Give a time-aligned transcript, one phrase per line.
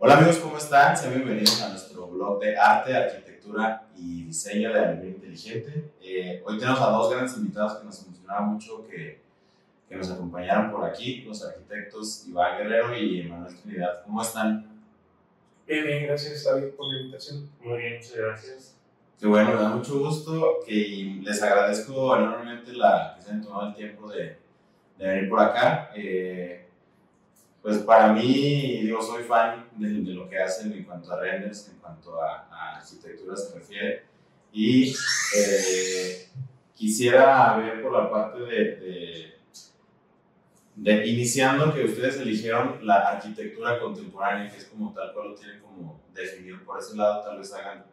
[0.00, 0.96] Hola amigos, ¿cómo están?
[0.96, 5.90] Sean bienvenidos a nuestro blog de arte, arquitectura y diseño de aluminio inteligente.
[6.00, 9.20] Eh, hoy tenemos a dos grandes invitados que nos emocionaba mucho que,
[9.88, 14.04] que nos acompañaran por aquí, los arquitectos Iván Guerrero y Manuel Trinidad.
[14.04, 14.68] ¿Cómo están?
[15.66, 17.50] Bien, bien, gracias David por la invitación.
[17.60, 18.76] Muy bien, muchas gracias.
[19.18, 23.70] Qué bueno, me da mucho gusto y les agradezco enormemente la, que se hayan tomado
[23.70, 24.38] el tiempo de,
[24.96, 25.90] de venir por acá.
[25.96, 26.66] Eh,
[27.62, 31.68] pues para mí, digo, soy fan de, de, lo que hacen en cuanto a renders,
[31.68, 34.04] en cuanto a, a arquitectura se refiere.
[34.52, 34.94] Y
[35.36, 36.28] eh,
[36.74, 39.34] quisiera ver por la parte de, de,
[40.76, 45.60] de, iniciando que ustedes eligieron la arquitectura contemporánea, que es como tal cual lo tienen
[45.60, 46.58] como definido.
[46.64, 47.84] Por ese lado tal vez hagan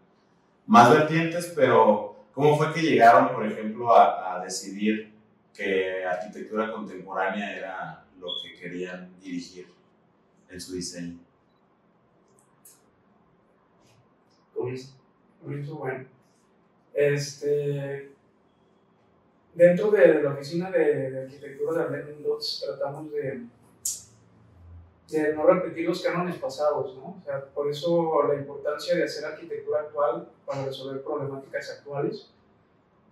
[0.65, 5.13] más vertientes, pero ¿cómo fue que llegaron, por ejemplo, a, a decidir
[5.55, 9.67] que arquitectura contemporánea era lo que querían dirigir
[10.49, 11.19] en su diseño.
[15.41, 16.05] Comienzo, bueno.
[16.93, 18.11] Este,
[19.53, 23.43] dentro de la oficina de, de arquitectura de Arlene Dots tratamos de,
[25.09, 27.19] de no repetir los cánones pasados, ¿no?
[27.19, 32.29] O sea, por eso la importancia de hacer arquitectura actual para resolver problemáticas actuales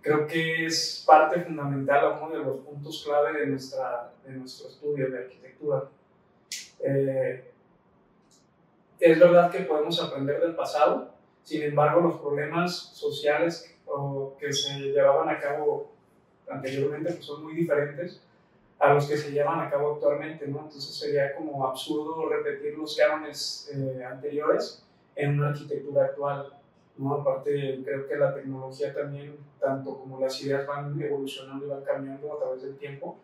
[0.04, 5.10] creo que es parte fundamental, uno de los puntos clave de, nuestra, de nuestro estudio
[5.10, 5.88] de arquitectura.
[6.80, 7.50] Eh,
[9.00, 11.10] es verdad que podemos aprender del pasado,
[11.44, 15.92] sin embargo los problemas sociales o, que se llevaban a cabo
[16.50, 18.20] anteriormente pues son muy diferentes
[18.78, 20.58] a los que se llevan a cabo actualmente, ¿no?
[20.64, 26.52] Entonces sería como absurdo repetir los cánones eh, anteriores en una arquitectura actual.
[26.96, 27.14] ¿no?
[27.14, 32.32] Aparte, creo que la tecnología también, tanto como las ideas van evolucionando y van cambiando
[32.34, 33.16] a través del tiempo,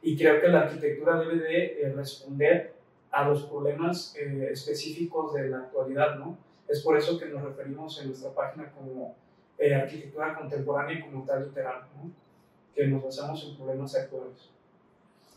[0.00, 2.74] y creo que la arquitectura debe de eh, responder
[3.10, 6.36] a los problemas eh, específicos de la actualidad, ¿no?
[6.68, 9.16] Es por eso que nos referimos en nuestra página como
[9.58, 12.10] eh, arquitectura contemporánea y como tal literal, ¿no?
[12.74, 14.50] Que nos basamos en problemas actuales.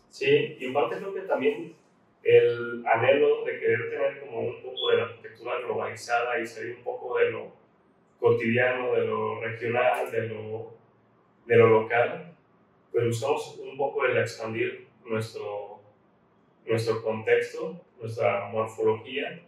[0.09, 1.75] Sí, y en creo que también
[2.23, 6.83] el anhelo de querer tener como un poco de la arquitectura globalizada y salir un
[6.83, 7.51] poco de lo
[8.19, 10.73] cotidiano, de lo regional, de lo,
[11.45, 12.33] de lo local,
[12.91, 15.79] pues buscamos un poco el expandir nuestro,
[16.65, 19.41] nuestro contexto, nuestra morfología,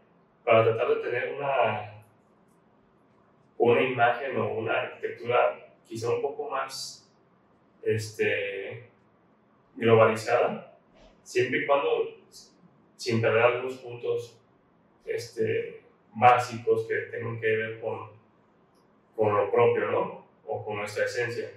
[0.44, 2.04] para tratar de tener una,
[3.58, 7.12] una imagen o una arquitectura quizá un poco más
[7.84, 8.90] este,
[9.76, 10.78] globalizada,
[11.24, 12.18] siempre y cuando
[12.96, 14.40] sin perder algunos puntos
[15.06, 15.84] este,
[16.14, 18.20] básicos que tengan que ver con
[19.20, 20.26] con lo propio, ¿no?
[20.48, 21.52] O con nuestra esencia,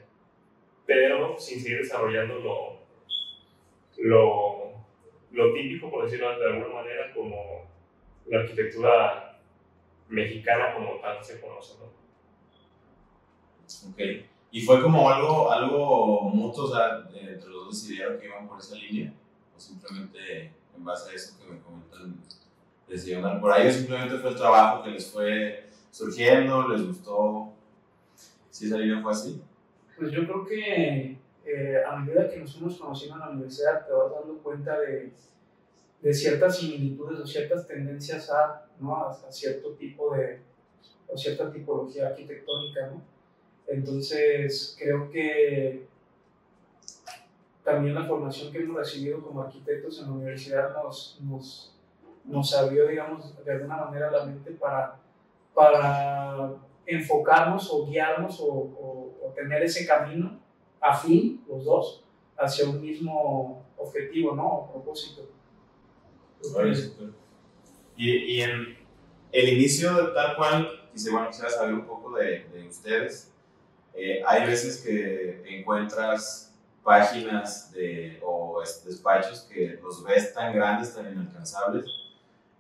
[0.84, 2.80] pero sin seguir desarrollando lo,
[3.98, 4.72] lo,
[5.30, 7.70] lo típico, por decirlo de alguna manera, como
[8.26, 9.40] la arquitectura
[10.08, 12.02] mexicana como tal se conoce, ¿no?
[13.90, 14.00] Ok.
[14.50, 18.58] ¿Y fue como algo, algo mutuo, o sea, entre los dos decidieron que iban por
[18.58, 19.12] esa línea?
[19.56, 22.16] ¿O simplemente en base a eso que me comentan
[22.86, 23.68] decidieron por ahí?
[23.68, 27.52] ¿O simplemente fue el trabajo que les fue surgiendo, les gustó.
[28.50, 29.42] ¿Sí esa línea fue así?
[29.96, 33.92] Pues yo creo que eh, a medida que nos fuimos conociendo en la universidad te
[33.92, 35.12] vas dando cuenta de,
[36.02, 38.96] de ciertas similitudes o ciertas tendencias a, ¿no?
[38.96, 40.40] a, cierto tipo de,
[41.08, 43.02] o cierta tipología arquitectónica, ¿no?
[43.68, 45.86] Entonces creo que
[47.64, 51.74] también la formación que hemos recibido como arquitectos en la universidad nos, nos,
[52.24, 55.00] nos abrió, digamos, de alguna manera la mente para
[55.54, 56.54] para
[56.86, 58.68] enfocarnos o guiarnos o,
[59.34, 60.38] tener ese camino
[60.78, 62.04] afín, los dos,
[62.36, 64.46] hacia un mismo objetivo, ¿no?
[64.46, 65.22] O propósito.
[67.96, 68.76] Y, y en
[69.32, 73.30] el inicio, tal cual, quise, bueno, quisiera saber un poco de, de ustedes.
[73.94, 81.12] Eh, hay veces que encuentras páginas de, o despachos que los ves tan grandes, tan
[81.12, 81.84] inalcanzables,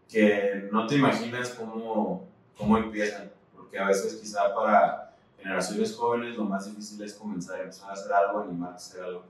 [0.08, 6.44] que no te imaginas cómo cómo empiezan, porque a veces quizá para generaciones jóvenes lo
[6.44, 9.24] más difícil es comenzar, empezar a hacer algo, animarse a hacer algo.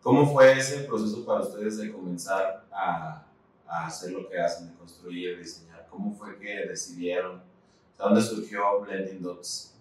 [0.00, 3.24] ¿Cómo fue ese proceso para ustedes de comenzar a,
[3.68, 5.86] a hacer lo que hacen, de construir, diseñar?
[5.90, 7.38] ¿Cómo fue que decidieron?
[7.38, 9.76] ¿De dónde surgió Blending Dots?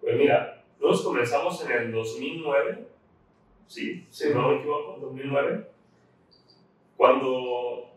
[0.00, 2.86] Pues mira, nosotros comenzamos en el 2009,
[3.66, 4.06] ¿sí?
[4.10, 5.66] Si no me equivoco, 2009,
[6.96, 7.90] cuando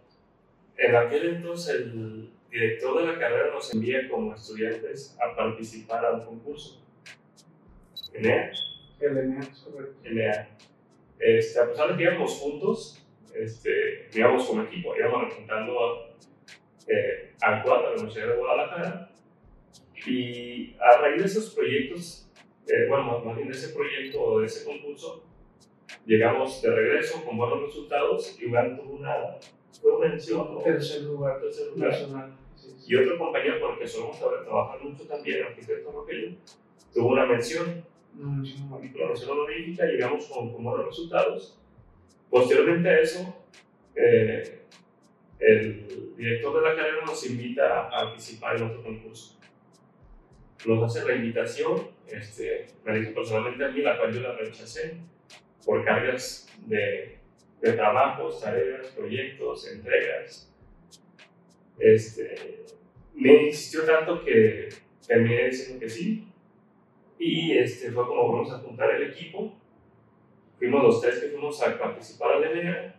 [0.78, 6.14] en aquel entonces el, director de la carrera nos envía como estudiantes a participar a
[6.14, 6.82] un concurso.
[8.14, 8.52] ENEA.
[9.02, 9.96] El ENEA, correcto.
[10.04, 10.50] ENEA.
[11.20, 13.06] Este, a pesar de que íbamos juntos,
[13.39, 16.16] este, íbamos como equipo, íbamos representando
[16.88, 19.12] eh, al cuadro de la Universidad de Guadalajara.
[20.06, 22.30] Y a raíz de esos proyectos,
[22.68, 25.24] eh, bueno, más bien de ese proyecto o de ese concurso,
[26.06, 29.38] llegamos de regreso con buenos resultados y tuvo una,
[29.81, 30.54] fue mención.
[30.54, 30.60] ¿no?
[30.62, 31.94] Tercer lugar, Tercer lugar.
[32.56, 32.94] Sí, sí.
[32.94, 36.36] Y otro compañero con el que solemos trabajar mucho también, arquitecto Rogelio,
[36.94, 38.80] tuvo una mención, No, no, no.
[38.80, 41.60] mención honorífica, llegamos con, con buenos resultados.
[42.29, 43.45] Posteriormente a eso,
[43.95, 44.59] eh,
[45.39, 49.39] el director de la carrera nos invita a participar en otro concurso.
[50.65, 54.97] Nos hace la invitación, este, me hizo personalmente a mí, la cual yo la rechacé
[55.65, 57.19] por cargas de,
[57.62, 60.51] de trabajos, tareas, proyectos, entregas.
[61.79, 62.65] Este,
[63.13, 64.69] me insistió tanto que
[65.07, 66.27] terminé diciendo que sí.
[67.19, 69.56] Y este, fue como vamos a juntar el equipo.
[70.57, 72.95] Fuimos los tres que fuimos a participar al MBA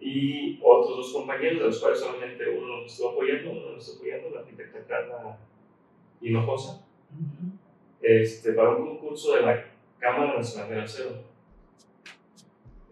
[0.00, 3.98] y otros dos compañeros, de los cuales solamente uno nos estuvo apoyando, uno nos estuvo
[3.98, 5.38] apoyando, la arquitecta Carla
[6.20, 7.52] Hinojosa, Ujú.
[8.02, 9.64] este, para un concurso de la
[9.98, 11.22] Cámara Nacional del Acero.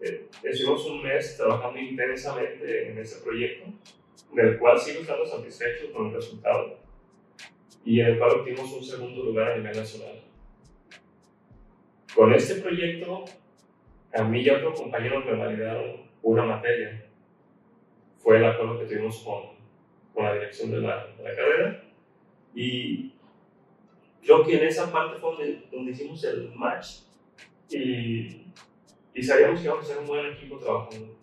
[0.01, 3.71] Eh, estuvimos un mes trabajando intensamente en ese proyecto,
[4.33, 6.77] del cual sigo estando satisfecho con el resultado
[7.85, 10.21] y en el cual obtuvimos un segundo lugar a nivel nacional.
[12.15, 13.25] Con este proyecto,
[14.13, 17.05] a mí y a otro compañero me validaron una materia.
[18.17, 19.43] Fue el acuerdo que tuvimos con,
[20.13, 21.83] con la dirección de la, de la carrera
[22.53, 23.13] y
[24.21, 26.99] creo que en esa parte fue donde, donde hicimos el match
[27.69, 28.45] y,
[29.13, 31.17] y sabíamos que íbamos a ser un buen equipo trabajando.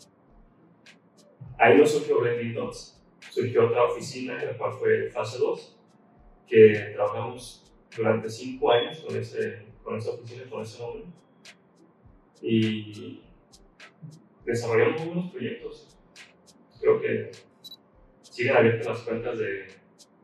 [1.58, 5.78] Ahí no surgió Blending Dots, surgió otra oficina, en la cual fue fase 2,
[6.46, 11.04] que trabajamos durante cinco años con, ese, con esa oficina, con ese nombre.
[12.42, 13.22] Y
[14.44, 15.98] desarrollamos muy buenos proyectos.
[16.80, 17.30] Creo que
[18.22, 19.66] siguen abiertas las cuentas de,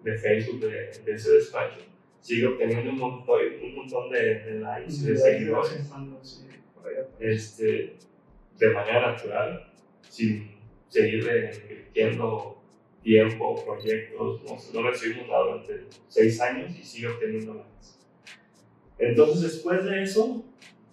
[0.02, 1.80] de Facebook de, de ese despacho.
[2.20, 5.86] Sigue obteniendo un montón, un montón de, de likes y de seguidores
[7.20, 7.96] este,
[8.58, 9.72] de manera natural,
[10.08, 10.56] sin
[10.88, 12.62] seguirle invirtiendo
[13.02, 14.42] tiempo, proyectos.
[14.44, 17.96] No, no recibimos nada durante seis años y sigue obteniendo likes.
[18.98, 20.44] Entonces, después de eso,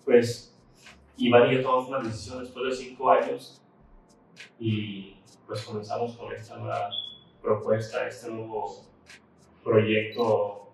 [0.05, 0.52] pues
[1.17, 3.61] y yo tomamos una decisión después de cinco años
[4.59, 6.89] y pues comenzamos con esta nueva
[7.41, 8.85] propuesta, este nuevo
[9.63, 10.71] proyecto,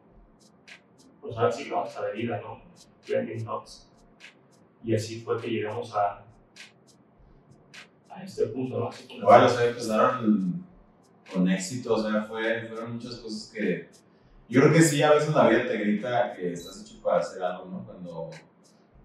[1.22, 2.62] pues ahora sí vamos a vida, ¿no?
[3.08, 3.92] Blending Dots.
[4.84, 6.26] Y así fue que llegamos a,
[8.10, 8.90] a este punto, ¿no?
[9.08, 10.66] Como- Igual, o sea, empezaron
[11.32, 13.90] con éxito, o sea, fue, fueron muchas cosas que.
[14.48, 17.44] Yo creo que sí, a veces la vida te grita que estás hecho para hacer
[17.44, 17.86] algo, ¿no?
[17.86, 18.30] Cuando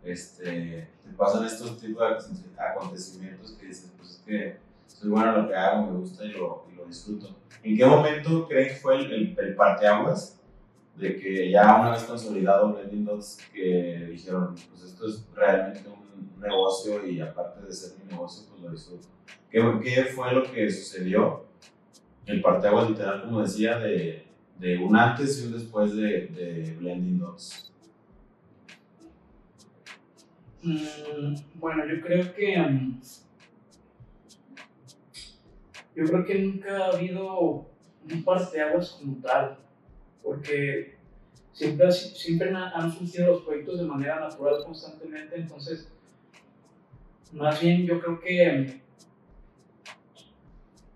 [0.04, 4.56] este, te pasan estos tipos de acontecimientos que dices, pues es que
[4.86, 7.34] soy bueno en lo que hago, me gusta y lo, y lo disfruto.
[7.62, 10.40] ¿En qué momento creen que fue el, el, el parteaguas
[10.96, 16.40] de que ya una vez consolidado Blending Dots, que dijeron, pues esto es realmente un
[16.40, 19.08] negocio y aparte de ser mi negocio, pues lo disfruto?
[19.50, 21.44] ¿Qué, qué fue lo que sucedió?
[22.26, 24.24] El parteaguas literal, como decía, de,
[24.58, 27.72] de un antes y un después de, de Blending Dots.
[30.64, 32.56] Mm, bueno, yo creo que.
[32.58, 33.00] mm,
[35.94, 37.66] yo creo que nunca ha habido
[38.10, 39.58] un parteaguas como tal,
[40.22, 40.94] porque
[41.52, 45.92] siempre, siempre han surgido los proyectos de manera natural constantemente, entonces,
[47.32, 48.80] más bien yo creo que.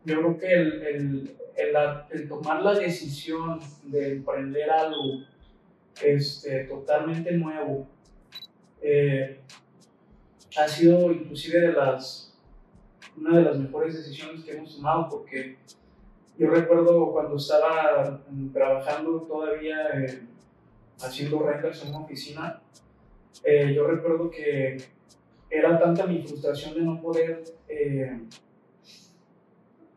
[0.04, 1.76] Yo creo que el, el, el,
[2.10, 5.24] el tomar la decisión de emprender algo
[6.02, 7.86] este, totalmente nuevo,
[8.80, 9.40] eh,
[10.56, 12.34] ha sido inclusive de las,
[13.16, 15.58] una de las mejores decisiones que hemos tomado porque
[16.38, 20.22] yo recuerdo cuando estaba mm, trabajando todavía eh,
[21.00, 22.62] haciendo renders en una oficina,
[23.44, 24.76] eh, yo recuerdo que
[25.50, 28.20] era tanta mi frustración de no poder eh,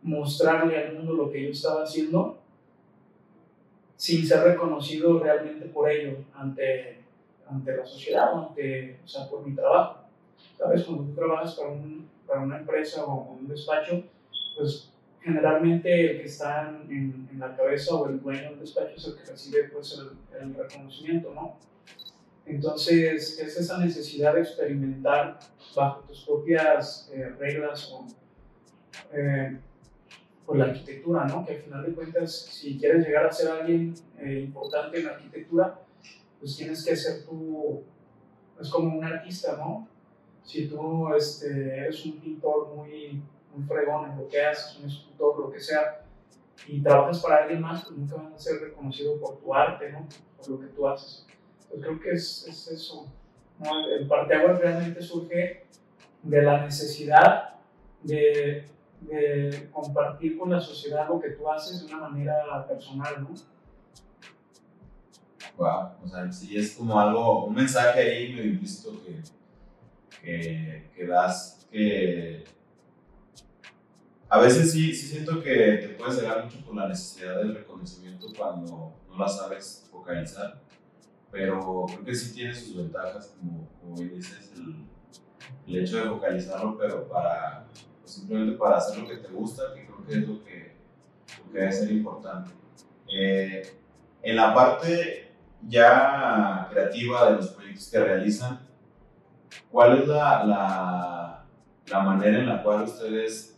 [0.01, 2.39] mostrarle al mundo lo que yo estaba haciendo
[3.95, 7.03] sin ser reconocido realmente por ello ante,
[7.47, 8.55] ante la sociedad o
[9.05, 10.00] sea, por mi trabajo.
[10.57, 10.83] ¿Sabes?
[10.83, 14.03] Cuando tú trabajas para, un, para una empresa o un despacho,
[14.55, 19.05] pues generalmente el que está en, en la cabeza o el dueño del despacho es
[19.07, 21.57] el que recibe pues, el, el reconocimiento, ¿no?
[22.45, 25.39] Entonces, es esa necesidad de experimentar
[25.75, 28.05] bajo tus propias eh, reglas o
[29.13, 29.57] eh,
[30.45, 31.45] por la arquitectura, ¿no?
[31.45, 35.11] Que al final de cuentas, si quieres llegar a ser alguien eh, importante en la
[35.11, 35.79] arquitectura,
[36.39, 37.83] pues tienes que ser tú,
[38.59, 39.87] es como un artista, ¿no?
[40.43, 43.21] Si tú este, eres un pintor muy,
[43.53, 46.05] muy fregón en lo que haces, un escultor, lo que sea,
[46.67, 50.07] y trabajas para alguien más, pues nunca van a ser reconocidos por tu arte, ¿no?
[50.37, 51.25] Por lo que tú haces.
[51.69, 53.07] Pues creo que es, es eso.
[53.59, 53.87] ¿no?
[53.87, 55.65] El parteaguas realmente surge
[56.23, 57.55] de la necesidad
[58.03, 58.67] de,
[59.01, 63.29] de, compartir con la sociedad lo que tú haces de una manera personal, ¿no?
[65.57, 69.19] Wow, o sea, sí es como algo, un mensaje ahí medio implícito que,
[70.21, 72.43] que, que das, que
[74.29, 78.27] a veces sí, sí siento que te puedes llegar mucho por la necesidad del reconocimiento
[78.37, 80.61] cuando no la sabes focalizar,
[81.29, 84.85] pero creo que sí tiene sus ventajas, como, como dices, el,
[85.67, 87.65] el, hecho de focalizarlo, pero para
[87.99, 90.75] pues simplemente para hacer lo que te gusta, que creo que es lo que,
[91.37, 92.51] lo que debe ser importante.
[93.13, 93.61] Eh,
[94.21, 95.31] en la parte
[95.67, 98.70] ya creativa de los proyectos que realizan,
[99.69, 101.45] ¿cuál es la, la,
[101.87, 103.57] la manera en la cual ustedes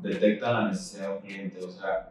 [0.00, 1.64] detectan la necesidad del cliente?
[1.64, 2.10] O sea,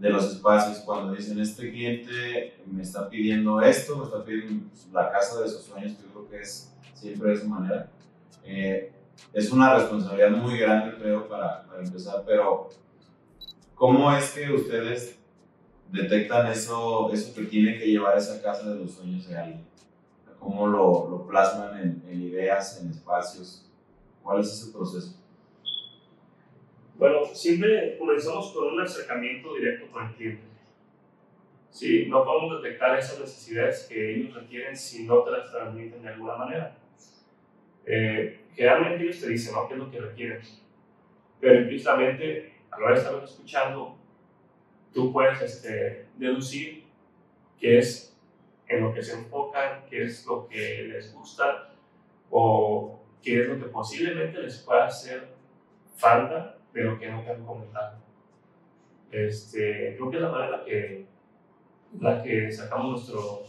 [0.00, 5.10] de los espacios, cuando dicen, este cliente me está pidiendo esto, me está pidiendo la
[5.10, 7.90] casa de sus sueños, yo creo que es siempre de esa manera.
[8.44, 8.92] Eh,
[9.34, 12.70] es una responsabilidad muy grande, creo, para, para, empezar, pero
[13.74, 15.18] ¿cómo es que ustedes
[15.92, 19.69] detectan eso, eso que tiene que llevar esa casa de los sueños de alguien?
[20.40, 23.70] ¿Cómo lo, lo plasman en, en, ideas, en espacios?
[24.22, 25.16] ¿Cuál es ese proceso?
[26.96, 30.42] Bueno, siempre comenzamos con un acercamiento directo con el cliente.
[31.70, 36.08] Sí, no podemos detectar esas necesidades que ellos requieren si no te las transmiten de
[36.08, 36.76] alguna manera.
[37.86, 39.68] Eh, generalmente ellos te dicen, ¿no?
[39.68, 40.40] ¿Qué es lo que requieren?
[41.40, 43.96] Pero implícitamente, a la hora de escuchando,
[44.92, 46.84] tú puedes este, deducir
[47.58, 48.09] qué es
[48.70, 51.72] en lo que se enfocan, qué es lo que les gusta
[52.30, 55.28] o qué es lo que posiblemente les pueda hacer
[55.96, 57.98] falta de lo que no te han comentado.
[59.10, 61.06] Este, creo que es la manera que,
[61.98, 63.42] la que sacamos nuestro,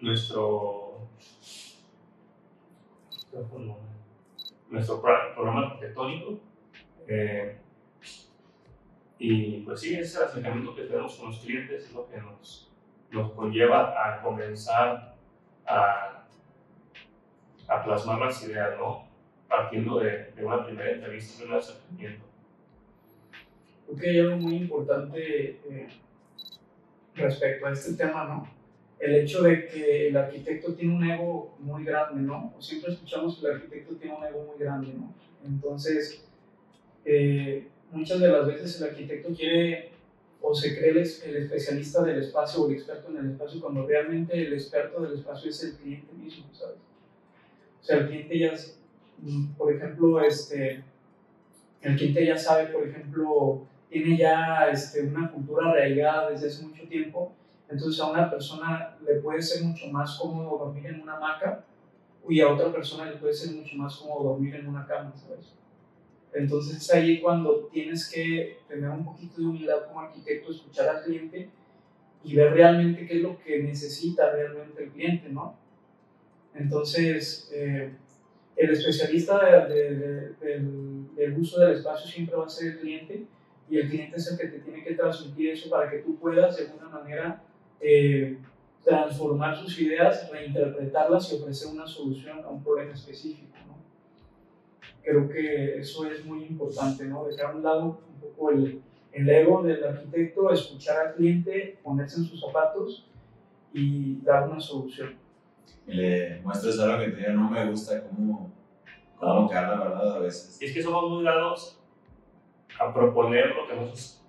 [0.00, 1.08] nuestro,
[4.68, 6.40] nuestro programa arquitectónico.
[7.08, 7.56] Eh,
[9.18, 12.71] y pues sí, ese acercamiento que tenemos con los clientes es lo que nos,
[13.12, 15.14] nos conlleva a comenzar
[15.66, 16.24] a,
[17.68, 19.12] a plasmar las ideas, ¿no?
[19.52, 22.24] partiendo de, de una primera entrevista, de un acercamiento.
[24.00, 25.88] Hay algo muy importante eh,
[27.14, 28.48] respecto a este tema, ¿no?
[28.98, 32.54] El hecho de que el arquitecto tiene un ego muy grande, ¿no?
[32.58, 35.12] Siempre escuchamos que el arquitecto tiene un ego muy grande, ¿no?
[35.44, 36.24] Entonces,
[37.04, 39.91] eh, muchas de las veces el arquitecto quiere
[40.42, 43.86] o se cree el, el, especialista del espacio o el experto en el espacio cuando
[43.86, 46.76] realmente el experto del espacio es el cliente mismo, ¿sabes?
[47.80, 48.52] O sea, el cliente ya
[49.56, 50.82] por ejemplo, este,
[51.80, 56.82] el cliente ya sabe, por ejemplo, tiene ya este, una cultura arraigada desde hace mucho
[56.88, 57.32] tiempo,
[57.68, 61.64] entonces a una persona le puede ser mucho más cómodo dormir en una hamaca
[62.28, 65.52] y a otra persona le puede ser mucho más cómodo dormir en una cama, ¿sabes?
[66.34, 71.04] Entonces es ahí cuando tienes que tener un poquito de humildad como arquitecto, escuchar al
[71.04, 71.48] cliente
[72.24, 75.56] y ver realmente qué es lo que necesita realmente el cliente, ¿no?
[76.54, 77.92] Entonces, eh,
[78.56, 83.26] el especialista de, de, del, del, uso del espacio siempre va a ser el cliente
[83.68, 86.56] y el cliente es el que te tiene que transmitir eso para que tú puedas
[86.56, 87.42] de alguna manera
[87.80, 88.38] eh,
[88.84, 93.51] transformar sus ideas, reinterpretarlas y ofrecer una solución a un problema específico.
[95.02, 97.24] Creo que eso es muy importante, ¿no?
[97.24, 98.82] dejar a un lado un poco el,
[99.12, 103.08] el ego del arquitecto, escuchar al cliente, ponerse en sus zapatos
[103.72, 105.22] y dar una solución
[105.86, 108.52] le muestres algo que te diga, no me gusta cómo,
[109.16, 110.16] cómo la ¿verdad?
[110.16, 110.60] A veces.
[110.60, 111.80] Y es que somos muy dados
[112.78, 114.24] a proponer lo que nosotros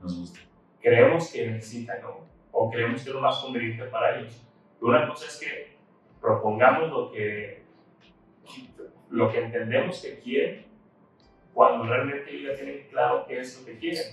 [0.00, 0.40] nos gusta.
[0.80, 2.26] creemos que necesitan ¿no?
[2.50, 4.42] o creemos que es lo más conveniente para ellos.
[4.80, 5.76] Y una cosa es que
[6.20, 7.62] propongamos lo que,
[9.12, 10.64] lo que entendemos que quieren
[11.52, 14.06] cuando realmente ellos ya tienen claro qué es lo que quieren.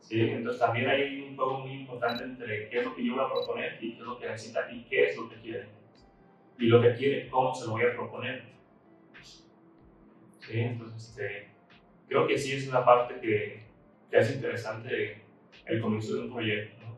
[0.00, 0.20] ¿sí?
[0.20, 3.28] Entonces también hay un juego muy importante entre qué es lo que yo voy a
[3.28, 5.66] proponer y qué es lo que necesita y qué es lo que quiere.
[6.58, 8.44] Y lo que quiere, cómo se lo voy a proponer.
[9.20, 10.60] ¿Sí?
[10.60, 11.48] Entonces, este,
[12.08, 13.64] creo que sí es una parte que,
[14.08, 15.22] que es interesante
[15.66, 16.86] el comienzo de un proyecto.
[16.86, 16.96] ¿no?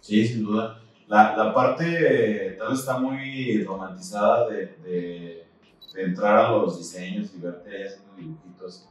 [0.00, 0.82] Sí, sin duda.
[1.06, 5.49] La, la parte tal vez está muy romantizada de, de
[5.94, 8.88] entrar a los diseños y verte ahí haciendo dibujitos.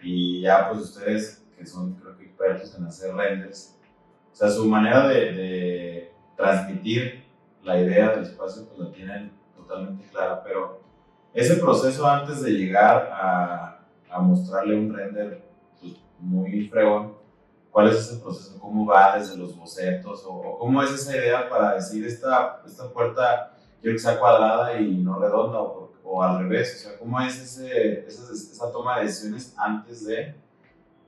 [0.00, 3.78] Y ya, pues ustedes que son creo que expertos en hacer renders.
[4.32, 7.24] O sea, su manera de, de transmitir
[7.62, 10.80] la idea del espacio pues la tienen totalmente clara, pero
[11.32, 15.44] ese proceso antes de llegar a, a mostrarle un render
[15.80, 17.14] pues, muy fregón,
[17.70, 18.58] ¿cuál es ese proceso?
[18.60, 20.24] ¿Cómo va desde los bocetos?
[20.26, 24.98] ¿O, cómo es esa idea para decir esta, esta puerta quiero que sea cuadrada y
[24.98, 25.60] no redonda?
[25.60, 26.74] ¿O, o al revés?
[26.76, 30.34] O sea, ¿cómo es ese, esa, toma de decisiones antes de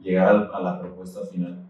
[0.01, 1.65] llegar a la propuesta final?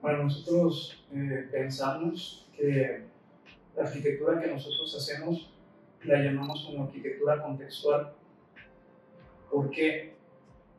[0.00, 3.04] Bueno, nosotros eh, pensamos que
[3.76, 5.52] la arquitectura que nosotros hacemos
[6.04, 8.12] la llamamos como arquitectura contextual.
[9.50, 10.14] ¿Por qué?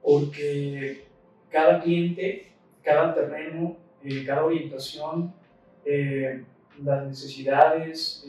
[0.02, 1.06] Porque
[1.50, 5.34] cada cliente, cada terreno, eh, cada orientación,
[5.86, 6.44] eh,
[6.84, 8.26] las necesidades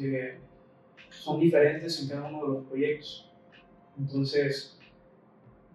[1.22, 3.30] son diferentes en cada uno de los proyectos.
[3.96, 4.76] Entonces,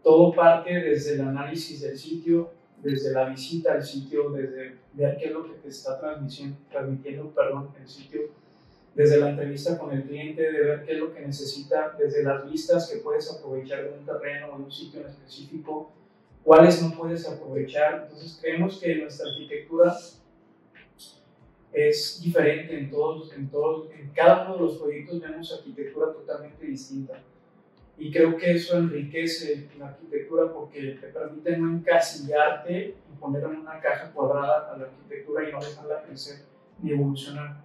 [0.04, 2.52] todo parte desde el análisis del sitio,
[2.84, 7.70] desde la visita al sitio, desde ver qué es lo que te está transmitiendo, perdón,
[7.80, 8.24] el sitio,
[8.94, 12.50] desde la entrevista con el cliente, de ver qué es lo que necesita, desde las
[12.52, 15.94] vistas que puedes aprovechar de un terreno o de un sitio en específico,
[16.44, 18.04] cuáles no puedes aprovechar.
[18.04, 19.96] Entonces creemos que nuestra arquitectura
[21.78, 26.66] es diferente en todos, en todos, en cada uno de los proyectos vemos arquitectura totalmente
[26.66, 27.22] distinta.
[28.00, 33.58] Y creo que eso enriquece la arquitectura porque te permite no encasillarte y poner en
[33.58, 36.46] una caja cuadrada a la arquitectura y no dejarla crecer
[36.82, 37.62] ni evolucionar.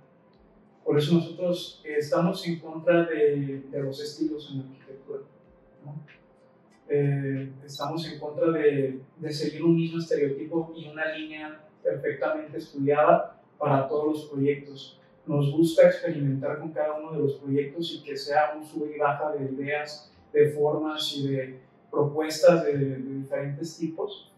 [0.85, 5.21] Por eso nosotros estamos en contra de, de, los estilos en la arquitectura.
[6.89, 13.42] Eh, estamos en contra de, de seguir un mismo estereotipo y una línea perfectamente estudiada
[13.63, 14.99] para todos los proyectos.
[15.25, 18.99] Nos gusta experimentar con cada uno de los proyectos y que sea un sub y
[18.99, 24.33] baja de ideas de formas y de propuestas de, diferentes tipos.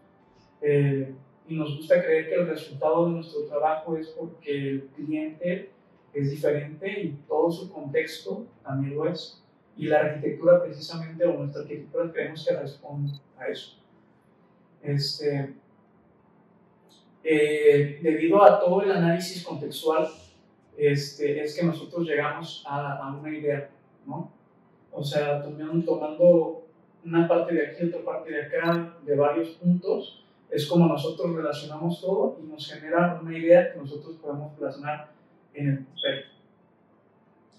[0.61, 1.11] Eh,
[1.47, 5.71] y nos gusta creer que el resultado de nuestro trabajo es porque el cliente
[6.13, 9.43] es diferente y todo su contexto también lo es.
[9.75, 13.79] Y la arquitectura precisamente, o nuestra arquitectura creemos que responde a eso.
[14.83, 15.55] Este,
[17.27, 20.07] eh, debido a todo el análisis contextual,
[20.77, 23.69] este, es que nosotros llegamos a, a una idea,
[24.05, 24.31] ¿no?
[24.91, 26.63] O sea, tomando
[27.03, 31.99] una parte de aquí, otra parte de acá, de varios puntos, es como nosotros relacionamos
[31.99, 35.11] todo y nos genera una idea que nosotros podemos plasmar
[35.53, 36.25] en el papel.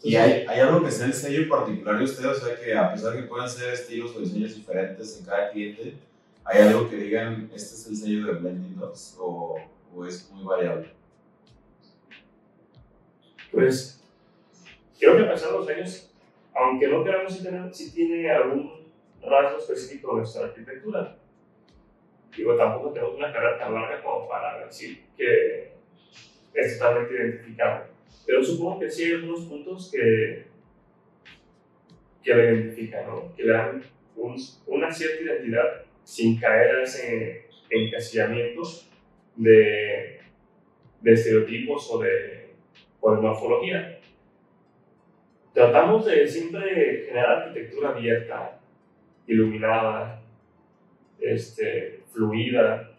[0.03, 2.27] ¿Y hay, hay, algo que sea el sello particular de usted?
[2.27, 5.95] O sea, que a pesar que puedan ser estilos o diseños diferentes en cada cliente,
[6.47, 9.57] ¿hay algo que digan, este es el sello de Blending Dots o,
[9.95, 10.91] o es muy variable?
[13.51, 14.05] Pues,
[14.99, 16.13] creo que de los años
[16.55, 18.87] aunque no queramos si, tener, si tiene algún
[19.23, 21.17] rasgo específico de nuestra arquitectura.
[22.35, 25.73] Digo, tampoco tenemos una carrera tan larga como para decir que
[26.55, 27.87] es totalmente identificable.
[28.25, 30.47] Pero supongo que sí hay algunos puntos que,
[32.23, 33.35] que lo identifican, ¿no?
[33.35, 33.83] que le dan
[34.67, 38.63] una cierta identidad sin caer en ese encasillamiento
[39.35, 40.21] de,
[41.01, 42.55] de estereotipos o de,
[43.01, 43.99] o de morfología
[45.53, 48.61] tratamos de siempre generar arquitectura abierta,
[49.27, 50.23] iluminada,
[51.19, 52.97] este, fluida.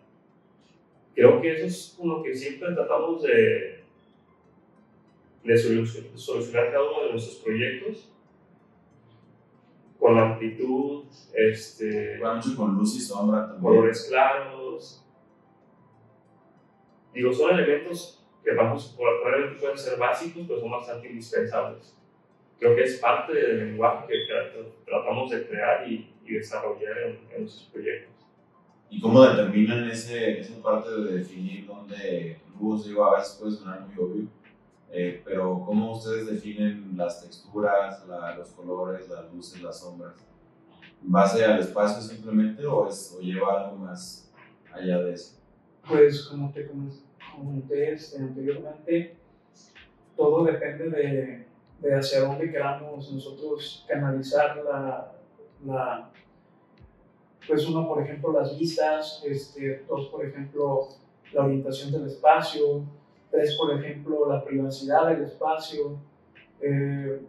[1.15, 3.83] Creo que eso es lo que siempre tratamos de,
[5.45, 8.11] de solucionar cada uno de nuestros proyectos
[9.99, 12.19] con la amplitud, este,
[12.55, 13.61] con luz y sombra también.
[13.61, 15.03] colores claros.
[17.13, 21.97] Digo, son elementos que vamos, probablemente pueden ser básicos, pero son bastante indispensables
[22.59, 27.69] creo que es parte del lenguaje que tratamos de crear y, desarrollar en, en, nuestros
[27.71, 28.13] proyectos.
[28.89, 33.81] ¿Y cómo determinan ese, esa parte de definir dónde luz, digo, a veces puede sonar
[33.81, 34.27] muy obvio,
[34.91, 38.03] eh, pero cómo ustedes definen las texturas,
[38.37, 40.15] los colores, las luces, las sombras?
[41.03, 44.31] ¿En base al espacio simplemente o, es, lleva algo más
[44.73, 45.37] allá de eso?
[45.87, 46.69] Pues como te
[47.35, 49.15] comenté este, anteriormente,
[50.15, 51.47] todo depende de
[51.79, 55.11] de hacia dónde queramos nosotros canalizar la,
[55.65, 56.11] la,
[57.47, 60.89] pues uno, por ejemplo, las vistas, este, dos, por ejemplo,
[61.33, 62.83] la orientación del espacio,
[63.31, 65.97] tres, por ejemplo, la privacidad del espacio,
[66.61, 67.21] eh,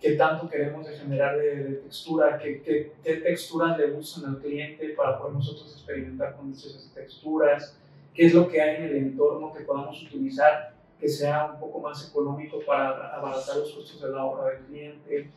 [0.00, 4.90] qué tanto queremos de generar de, textura, qué, qué, qué, texturas le gustan al cliente
[4.90, 7.76] para poder nosotros experimentar con esas texturas,
[8.14, 11.80] qué es lo que hay en el entorno que podamos utilizar que sea un poco
[11.80, 15.30] más económico para abaratar los costos de la obra del cliente,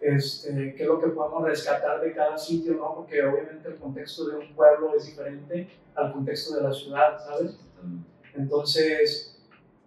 [0.00, 2.94] este, qué es lo que podemos rescatar de cada sitio, ¿no?
[2.96, 7.58] porque obviamente el contexto de un pueblo es diferente al contexto de la ciudad, ¿sabes?
[8.34, 9.31] Entonces,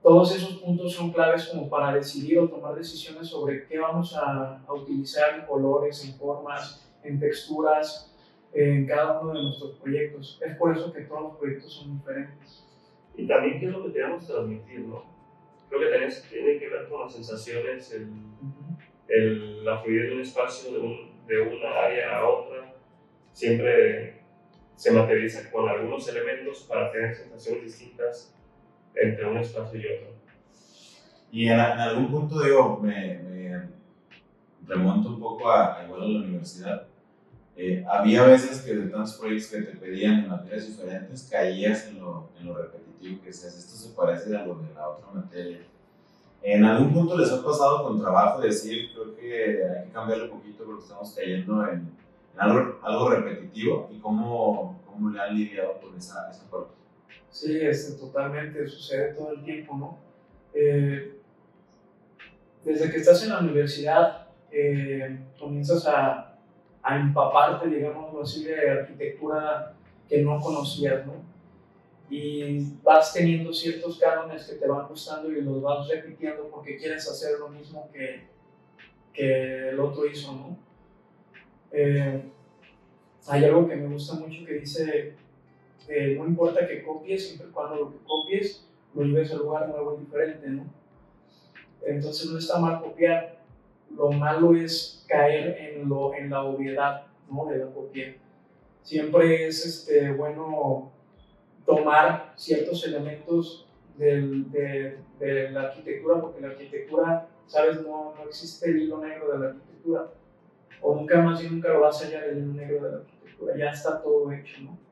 [0.06, 4.62] todos esos puntos son claves como para decidir o tomar decisiones sobre qué vamos a,
[4.64, 8.16] a utilizar en colores, en formas, en texturas,
[8.54, 10.40] en cada uno de nuestros proyectos.
[10.46, 12.68] Es por eso que todos los proyectos son diferentes.
[13.16, 15.06] Y también qué es lo que queremos transmitir, ¿no?
[15.70, 18.12] Creo que también tiene que ver con las sensaciones, el,
[19.08, 22.76] el, la fluidez de un espacio, de, un, de una área a otra,
[23.34, 24.22] siempre
[24.76, 28.36] se materializa con algunos elementos para tener sensaciones distintas
[28.96, 30.16] entre un espacio y otro.
[31.32, 33.70] Y en, algún punto, digo, me, me,
[34.66, 36.88] remonto un poco a, igual a la universidad.
[37.58, 42.00] Eh, había veces que de tantos proyectos que te pedían en materias diferentes, caías en
[42.00, 45.60] lo, en lo repetitivo, que decías, esto se parece a lo de la otra materia.
[46.42, 50.40] En algún punto les ha pasado con trabajo decir, creo que hay que cambiarlo un
[50.40, 51.90] poquito porque estamos cayendo en,
[52.38, 56.72] algo, algo, repetitivo y cómo, cómo le han lidiado con esa, esa parte.
[57.30, 60.00] Sí, este, totalmente, sucede todo el tiempo, ¿no?
[60.54, 61.20] Eh,
[62.64, 66.38] desde que estás en la universidad, eh, comienzas a,
[66.82, 69.74] a empaparte, digamos así, de arquitectura
[70.08, 71.24] que no conocías, ¿no?
[72.10, 77.10] Y vas teniendo ciertos cánones que te van gustando y los vas repitiendo porque quieres
[77.10, 78.28] hacer lo mismo que,
[79.12, 80.58] que el otro hizo, ¿no?
[81.72, 82.24] Eh,
[83.28, 85.16] hay algo que me gusta mucho que dice,
[85.88, 89.42] eh, no importa que copies, siempre y cuando lo que copies lo lleves a un
[89.42, 90.66] lugar nuevo y diferente, ¿no?
[91.86, 93.44] Entonces no está mal copiar,
[93.96, 97.46] lo malo es caer en, lo, en la obviedad ¿no?
[97.46, 98.16] de la copia.
[98.82, 100.92] Siempre es este, bueno
[101.66, 103.68] tomar ciertos elementos
[103.98, 109.32] del, de, de, la arquitectura, porque la arquitectura, sabes, no, no existe el hilo negro
[109.32, 110.12] de la arquitectura,
[110.82, 113.58] o nunca más y nunca lo vas a hallar el hilo negro de la arquitectura,
[113.58, 114.85] ya está todo hecho, ¿no?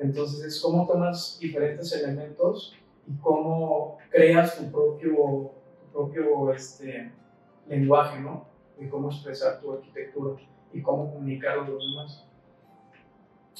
[0.00, 2.74] Entonces es cómo tomas diferentes elementos
[3.06, 5.52] y cómo creas tu propio
[5.92, 7.12] propio este,
[7.68, 8.46] lenguaje, ¿no?
[8.78, 10.40] De cómo expresar tu arquitectura
[10.72, 12.24] y cómo comunicar a los demás.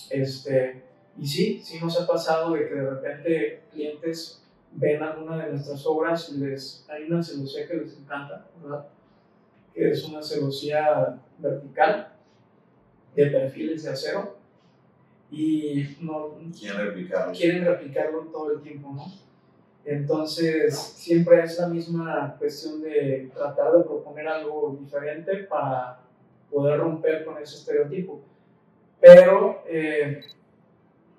[0.09, 0.85] Este,
[1.19, 5.85] y sí, sí nos ha pasado de que de repente clientes ven alguna de nuestras
[5.87, 8.87] obras y les, hay una celosía que les encanta, ¿verdad?
[9.75, 12.13] Que es una celosía vertical
[13.15, 14.40] de perfiles de acero
[15.31, 17.33] y no, quieren replicarlo.
[17.33, 19.05] quieren replicarlo todo el tiempo, ¿no?
[19.85, 26.01] Entonces, siempre es la misma cuestión de tratar de proponer algo diferente para
[26.51, 28.21] poder romper con ese estereotipo.
[29.01, 30.21] Pero, eh,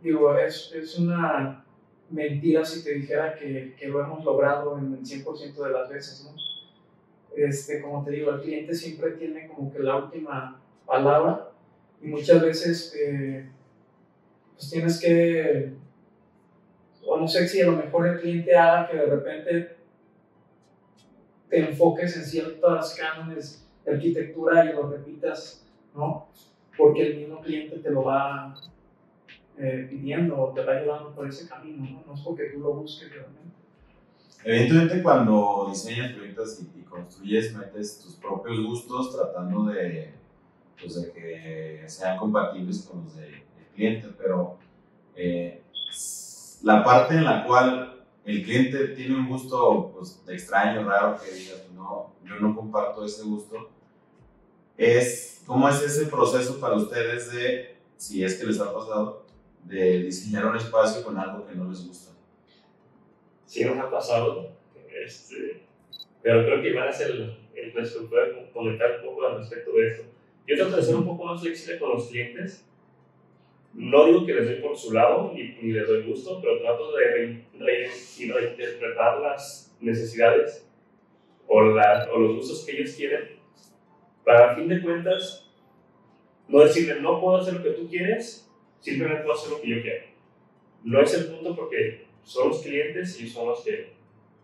[0.02, 1.66] digo, es, es, una
[2.10, 6.24] mentira si te dijera que, que, lo hemos logrado en el 100% de las veces,
[6.26, 6.36] ¿no?
[7.36, 11.52] Este, como te digo, el cliente siempre tiene como que la última palabra
[12.02, 13.50] y muchas veces eh,
[14.62, 15.74] pues tienes que
[17.04, 19.78] o no sé si a lo mejor el cliente haga que de repente
[21.50, 26.28] te enfoques en ciertas cánones de arquitectura y lo repitas, ¿no?
[26.78, 28.54] Porque el mismo cliente te lo va
[29.58, 32.04] eh, pidiendo o te va llevando por ese camino, ¿no?
[32.06, 33.56] No es porque tú lo busques realmente.
[34.44, 40.14] Evidentemente cuando diseñas proyectos y, construyes, metes tus propios gustos tratando de,
[40.80, 43.42] pues, de que sean compatibles con los del
[43.74, 44.58] cliente, pero
[45.16, 45.62] eh,
[46.64, 51.68] la parte en la cual el cliente tiene un gusto pues, extraño, raro, que digas,
[51.74, 53.70] no, yo no comparto ese gusto,
[54.78, 59.26] es cómo es ese proceso para ustedes de, si es que les ha pasado,
[59.64, 62.12] de diseñar un espacio con algo que no les gusta.
[63.46, 64.52] Sí, nos ha pasado,
[65.04, 65.66] este,
[66.22, 69.88] pero creo que Iván es el, el que puede comentar un poco al respecto de
[69.88, 70.04] esto.
[70.48, 72.66] Yo trato de ser un poco más flexible con los clientes
[73.74, 76.92] no digo que les doy por su lado ni, ni les doy gusto, pero trato
[76.94, 80.68] de reinterpretar las necesidades
[81.48, 83.40] o, la, o los gustos que ellos quieren
[84.24, 85.50] para, a fin de cuentas,
[86.48, 89.82] no decirle no puedo hacer lo que tú quieres, simplemente puedo hacer lo que yo
[89.82, 90.06] quiero.
[90.84, 93.94] No es el punto porque son los clientes y son los que,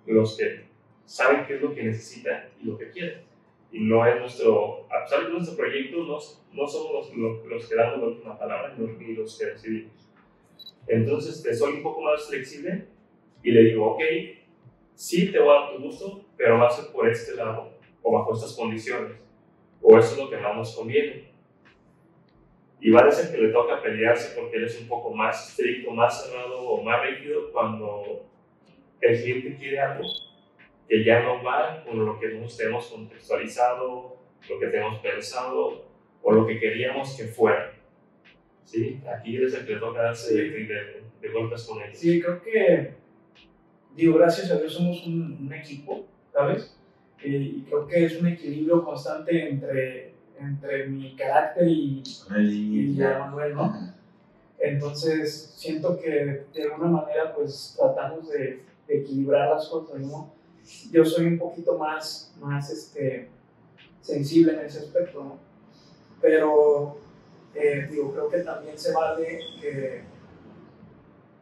[0.05, 0.65] los que
[1.05, 3.26] saben qué es lo que necesitan y lo que quieren
[3.71, 6.17] no es nuestro, a pesar de nuestro proyecto, no,
[6.53, 10.09] no somos los, los, que damos la última palabra ni los que decidimos.
[10.87, 12.87] Entonces, te soy un poco más flexible
[13.43, 14.01] y le digo, ok,
[14.95, 18.11] sí te voy a dar tu gusto, pero va a ser por este lado o
[18.11, 19.17] bajo estas condiciones,
[19.81, 21.27] o eso es lo que más nos conviene.
[22.79, 25.91] Y va a ser que le toca pelearse porque él es un poco más estricto,
[25.91, 28.25] más cerrado o más rígido cuando
[29.01, 30.07] el cliente quiere algo
[30.87, 34.17] que ya no va con lo que nosotros tenemos contextualizado,
[34.49, 35.85] lo que tenemos pensado
[36.21, 37.73] o lo que queríamos que fuera.
[38.63, 39.01] ¿Sí?
[39.07, 41.97] Aquí es el que toca darse de, de, golpes con ellos.
[41.97, 42.93] Sí, creo que,
[43.95, 46.77] digo, gracias a Dios somos un, un equipo, ¿sabes?
[47.23, 52.03] Eh, y creo que es un equilibrio constante entre entre mi carácter y,
[52.37, 53.73] y ya Manuel, ¿no?
[54.59, 60.33] Entonces, siento que de alguna manera, pues tratamos de, equilibrar las cosas, ¿no?
[60.91, 63.29] Yo soy un poquito más, más este,
[64.01, 65.39] sensible en ese aspecto, ¿no?
[66.21, 66.97] Pero,
[67.53, 70.03] eh, digo, creo que también se vale que,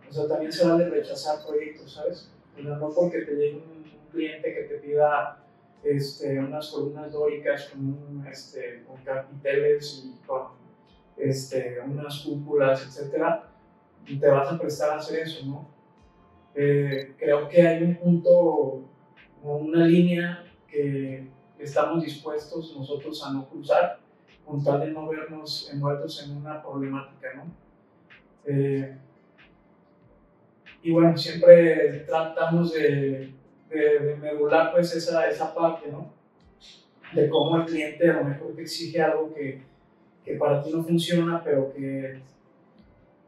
[0.10, 2.32] o sea, también se vale rechazar proyectos, ¿sabes?
[2.58, 5.44] No porque te llegue un, cliente que te pida
[5.84, 10.52] este, unas columnas dóricas con, este, con capiteles y con
[11.18, 13.50] este, unas cúpulas, etcétera,
[14.06, 15.68] te vas a prestar a hacer eso, ¿no?
[16.54, 18.86] Eh, creo que hay un punto
[19.46, 21.28] o una línea que
[21.60, 24.00] estamos dispuestos nosotros a no cruzar
[24.44, 27.46] con tal de no vernos envueltos en una problemática, ¿no?
[28.46, 28.98] Eh,
[30.82, 33.34] y bueno, siempre tratamos de,
[33.70, 36.14] de, medular pues esa, esa parte, ¿no?
[37.14, 39.62] De cómo el cliente a lo mejor te exige algo que,
[40.24, 42.20] que para ti no funciona, pero que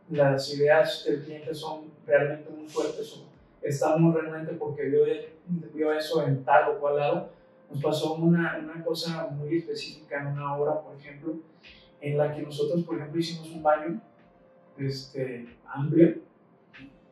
[0.10, 5.06] las ideas del cliente son realmente muy fuertes o están muy realmente porque vio,
[5.74, 7.30] vio eso en tal o cual lado.
[7.70, 11.36] Nos pasó una, una cosa muy específica en una obra, por ejemplo,
[12.00, 14.02] en la que nosotros, por ejemplo, hicimos un baño
[14.78, 16.16] este, amplio,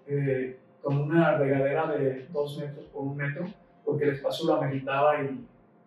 [0.08, 3.46] eh, con una regadera de dos metros por un metro,
[3.84, 5.46] porque el espacio lo ameritaba y,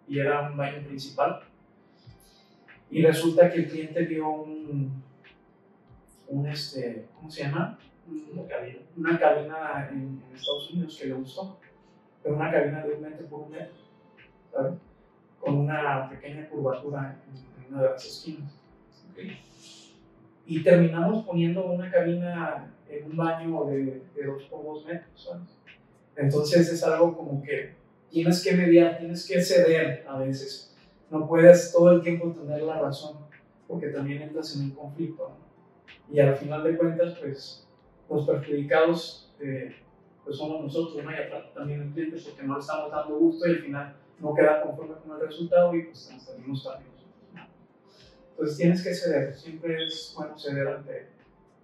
[0.09, 1.41] y era un baño principal.
[2.91, 5.03] Y resulta que el cliente vio un,
[6.29, 7.79] un este, ¿cómo se llama?
[8.33, 9.19] Una cabina.
[9.19, 11.59] Cabina en, Estados Unidos que le gustó,
[12.23, 13.75] pero una cabina de un metro por un metro,
[14.53, 14.75] ¿sabes?
[15.41, 18.53] Con una pequeña curvatura en, una de las esquinas.
[20.47, 25.49] Y terminamos poniendo una cabina en un baño de, de dos por dos metros, ¿sabes?
[26.17, 27.75] Entonces es algo como que
[28.11, 30.69] tienes que mediar, tienes que ceder a veces
[31.11, 33.17] no puedes todo el tiempo tener la razón,
[33.67, 35.31] porque también entras en un conflicto.
[36.11, 37.67] Y al final de cuentas, pues
[38.09, 39.75] los perjudicados eh,
[40.25, 41.11] pues somos nosotros, ¿no?
[41.11, 44.35] y aparte también el cliente, porque no le estamos dando gusto y al final no
[44.35, 47.09] queda conforme con el resultado y pues nos salimos también nosotros.
[48.31, 51.09] Entonces tienes que ceder, siempre es bueno ceder ante,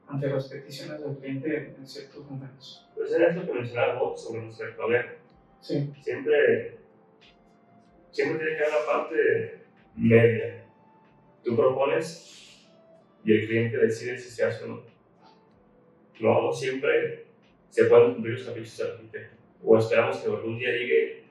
[0.08, 2.88] ante las peticiones del cliente en, ciertos momentos.
[2.94, 5.12] Pues era eso que mencionaba sobre nuestro problema.
[5.60, 5.92] Sí.
[6.02, 6.78] Siempre
[8.14, 9.64] siempre tiene que haber la parte
[9.96, 10.64] media.
[11.42, 12.66] Tú propones
[13.24, 14.93] y el cliente decide si se hace o no.
[16.20, 17.24] No, siempre
[17.68, 19.30] se pueden cumplir los caprichos del cliente.
[19.64, 21.24] O esperamos que algún día llegue,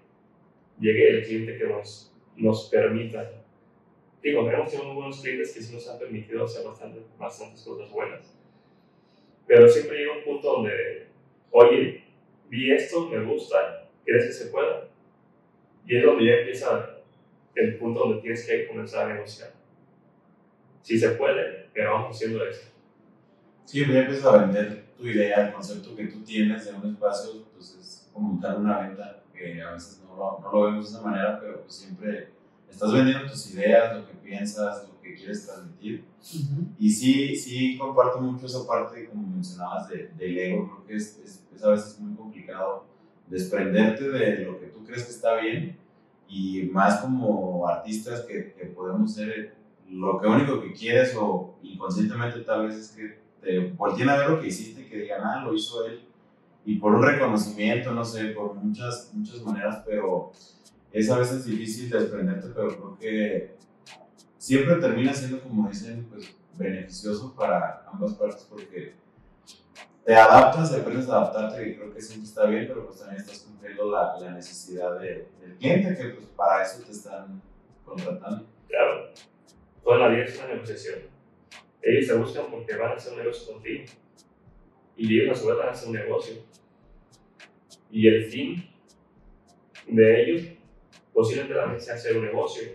[0.79, 3.31] llegue el cliente que nos, nos permita.
[4.21, 8.33] Digo, hemos tenido buenos clientes que sí nos han permitido hacer bastante, bastantes cosas buenas.
[9.45, 11.07] Pero siempre llega un punto donde,
[11.51, 12.03] oye,
[12.49, 14.89] vi esto, me gusta, ¿quieres que se pueda?
[15.85, 16.99] Y es donde ya empieza
[17.55, 19.51] el punto donde tienes que comenzar a negociar.
[20.81, 22.72] Si se puede, pero vamos haciendo esto.
[23.65, 27.45] Sí, ya empiezas a vender tu idea, el concepto que tú tienes de un espacio,
[27.53, 30.97] pues es como montar una venta, que a veces no lo, no lo vemos de
[30.97, 32.29] esa manera, pero pues siempre
[32.69, 36.05] estás vendiendo tus ideas, lo que piensas, lo que quieres transmitir.
[36.79, 40.67] Y sí, sí comparto mucho esa parte, como mencionabas, de, del ego.
[40.67, 42.85] Creo que es, es, es, a veces muy complicado
[43.27, 45.77] desprenderte de lo que tú crees que está bien
[46.27, 49.55] y más como artistas que, que podemos ser
[49.89, 54.29] lo que único que quieres o inconscientemente tal vez es que te volteen a ver
[54.29, 56.05] lo que hiciste que digan, ah, lo hizo él.
[56.65, 60.31] Y por un reconocimiento, no sé, por muchas, muchas maneras, pero
[60.91, 63.55] es a veces difícil desprenderte, pero creo que
[64.37, 68.93] siempre termina siendo, como dicen, pues beneficioso para ambas partes porque
[70.05, 73.39] te adaptas, aprendes a adaptarte y creo que siempre está bien, pero pues también estás
[73.39, 77.41] cumpliendo la, la necesidad de, del cliente, que pues para eso te están
[77.85, 78.45] contratando.
[78.67, 79.09] Claro,
[79.83, 81.12] toda la vida es una negociación.
[81.83, 83.83] Ellos te buscan porque van a hacer un negocio contigo
[84.95, 86.35] y ellos a su vez van a hacer un negocio.
[87.91, 88.69] Y el fin
[89.87, 90.47] de ellos
[91.13, 92.69] posiblemente también sea hacer un negocio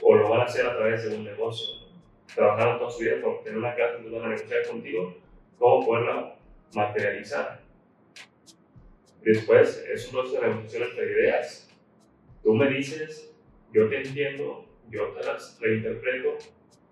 [0.00, 1.86] o lo van a hacer a través de un negocio.
[2.34, 5.16] Trabajaron toda su vida por tener una casa, entonces van a negociar contigo
[5.58, 6.36] cómo poderla
[6.74, 7.60] materializar.
[9.22, 11.76] Después es un proceso de negociación entre ideas.
[12.42, 13.34] Tú me dices,
[13.72, 16.38] yo te entiendo, yo te las reinterpreto,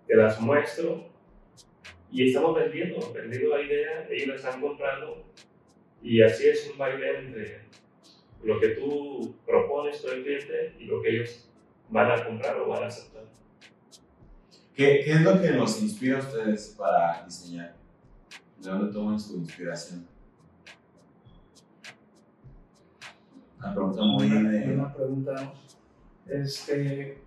[0.05, 1.16] te las muestro
[2.11, 5.25] y estamos vendiendo, vendiendo la idea, ellos la están comprando
[6.01, 7.61] y así es un baile entre
[8.43, 11.49] lo que tú propones todo el cliente y lo que ellos
[11.89, 13.23] van a comprar o van a aceptar.
[14.75, 17.75] ¿Qué, qué es lo que nos inspira a ustedes para diseñar?
[18.61, 20.07] ¿De dónde toman su inspiración?
[23.59, 24.73] Una pregunta muy buena.
[24.73, 25.53] Una pregunta.
[26.27, 27.17] Este,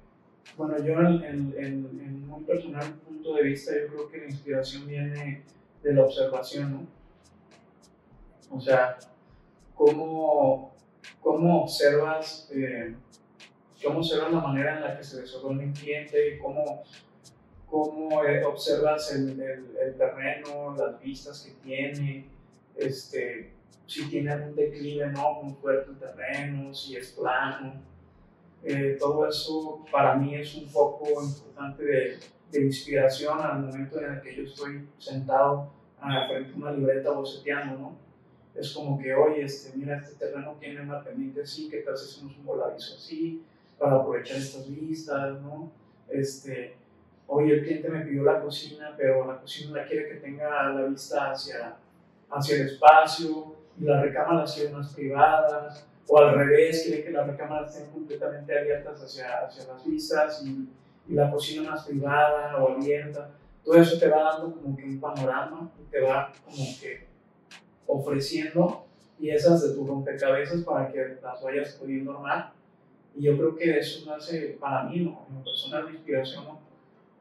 [0.61, 5.43] Bueno, yo en, un personal punto de vista, yo creo que la inspiración viene
[5.83, 6.87] de la observación, ¿no?
[8.55, 8.99] O sea,
[9.75, 10.75] cómo,
[11.23, 12.95] cómo observas, eh,
[13.83, 16.83] cómo observas la manera en la que se desarrolla un cliente, cómo,
[17.67, 19.39] cómo eh, observas el,
[19.97, 22.27] terreno, las vistas que tiene,
[22.77, 23.55] este,
[23.87, 25.43] si tiene algún declive, ¿no?
[25.43, 27.89] Muy fuerte terreno, si es plano.
[28.63, 32.19] Eh, todo eso para mí es un foco importante de,
[32.53, 35.73] de, inspiración al momento en el que yo estoy sentado
[36.29, 37.97] frente a una libreta boceteando, ¿no?
[38.55, 42.05] Es como que, oye, este, mira, este terreno tiene una pendiente así, ¿qué tal si
[42.05, 43.43] hacemos un voladizo así
[43.79, 45.71] para aprovechar estas vistas, ¿no?
[46.09, 46.75] Este,
[47.27, 50.83] oye, el cliente me pidió la cocina, pero la cocina la quiere que tenga la
[50.85, 51.77] vista hacia,
[52.31, 57.27] hacia el espacio y las recámaras sean más privadas, o al revés, quiere que las
[57.27, 60.69] recámaras estén completamente abiertas hacia, hacia las vistas y,
[61.09, 63.31] y la cocina más privada o abierta.
[63.65, 67.07] Todo eso te va dando como que un panorama te va como que
[67.87, 68.87] ofreciendo
[69.19, 72.53] piezas de tu rompecabezas para que las vayas pudiendo armar.
[73.15, 75.27] Y yo creo que eso me hace, para mí, ¿no?
[75.29, 76.61] en lo personal, la inspiración ¿no?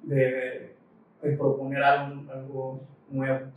[0.04, 0.76] de, de,
[1.22, 3.48] de, proponer algo, algo nuevo.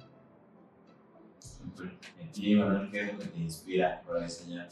[2.34, 4.68] ¿Y Manuel, qué es lo que te inspira para diseñar?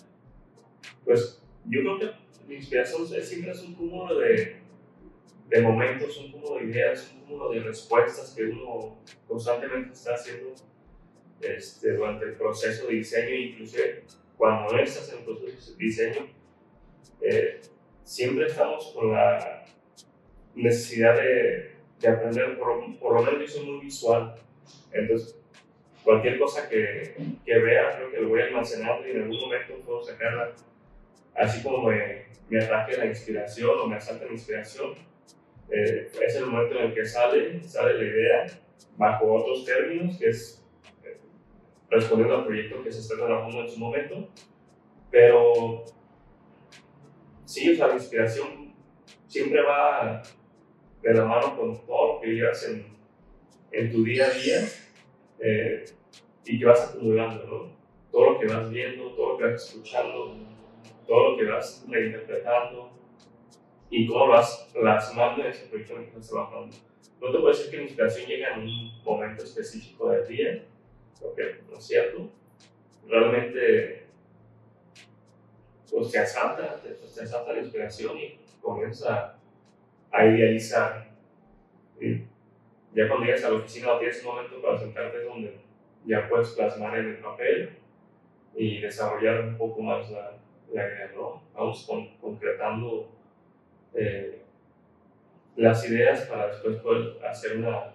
[1.05, 2.05] Pues yo creo que
[2.49, 4.57] la inspiración siempre es un cúmulo de,
[5.49, 10.55] de momentos, un cúmulo de ideas, un cúmulo de respuestas que uno constantemente está haciendo
[11.41, 14.05] este, durante el proceso de diseño, inclusive
[14.37, 16.27] cuando no estás en el proceso de diseño,
[17.21, 17.61] eh,
[18.05, 19.65] siempre estamos con la
[20.55, 24.35] necesidad de, de aprender, por, por, lo menos yo soy muy visual,
[24.93, 25.39] entonces
[26.03, 27.15] cualquier cosa que,
[27.45, 30.53] que vea creo que lo voy almacenando y en algún momento puedo sacarla,
[31.35, 34.95] así como me, me la inspiración o me asalta la inspiración,
[35.71, 38.47] eh, es el momento en el que sale, sale la idea
[38.97, 40.65] bajo otros términos, que es
[41.89, 44.29] respondiendo al proyecto que se está trabajando en su momento,
[45.11, 45.85] pero
[47.45, 48.75] sí, o sea, la inspiración
[49.27, 50.23] siempre va
[51.03, 52.87] de la mano con todo lo que llevas en,
[53.73, 54.69] en tu día a día
[55.41, 55.85] eh,
[56.45, 57.81] y que vas acumulando, ¿no?
[58.11, 60.37] Todo lo que vas viendo, todo lo que vas escuchando,
[61.11, 62.93] todo lo que vas reinterpretando
[63.91, 66.77] y cómo lo vas plasmando en ese proyecto en el que estás trabajando.
[67.21, 70.65] No te puedo decir que la inspiración llega en un momento específico del día,
[71.21, 72.31] porque no es cierto.
[73.09, 74.07] Realmente,
[75.91, 79.37] pues te asalta, te, te asalta la inspiración y comienza
[80.13, 81.11] a idealizar.
[82.01, 82.19] Y
[82.95, 85.59] ya cuando llegas a la oficina tienes un momento para sentarte donde
[86.07, 87.79] ya puedes plasmar en el papel
[88.55, 90.40] y desarrollar un poco más la,
[90.73, 91.43] la idea, ¿no?
[91.55, 93.11] Vamos con, concretando
[93.95, 94.43] eh,
[95.57, 97.93] las ideas para después poder hacer una,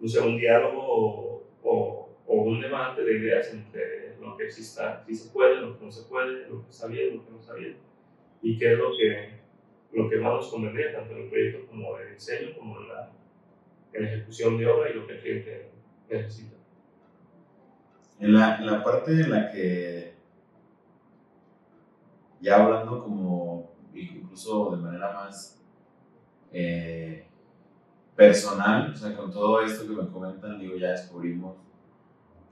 [0.00, 4.62] no sé, un diálogo o, o, o, un debate de ideas entre lo que sí,
[4.62, 7.30] está, sí se puede, lo que no se puede, lo que está bien, lo que
[7.30, 7.76] no está bien,
[8.42, 9.30] y qué es lo que,
[9.92, 13.12] lo que más nos convendría, tanto en el proyecto como de diseño, como en la,
[13.92, 15.70] en la ejecución de obra y lo que el cliente
[16.08, 16.56] necesita.
[18.18, 20.19] En la, en la parte en la que,
[22.40, 25.60] ya hablando como incluso de manera más
[26.52, 27.26] eh,
[28.16, 31.56] personal, o sea, con todo esto que me comentan, digo, ya descubrimos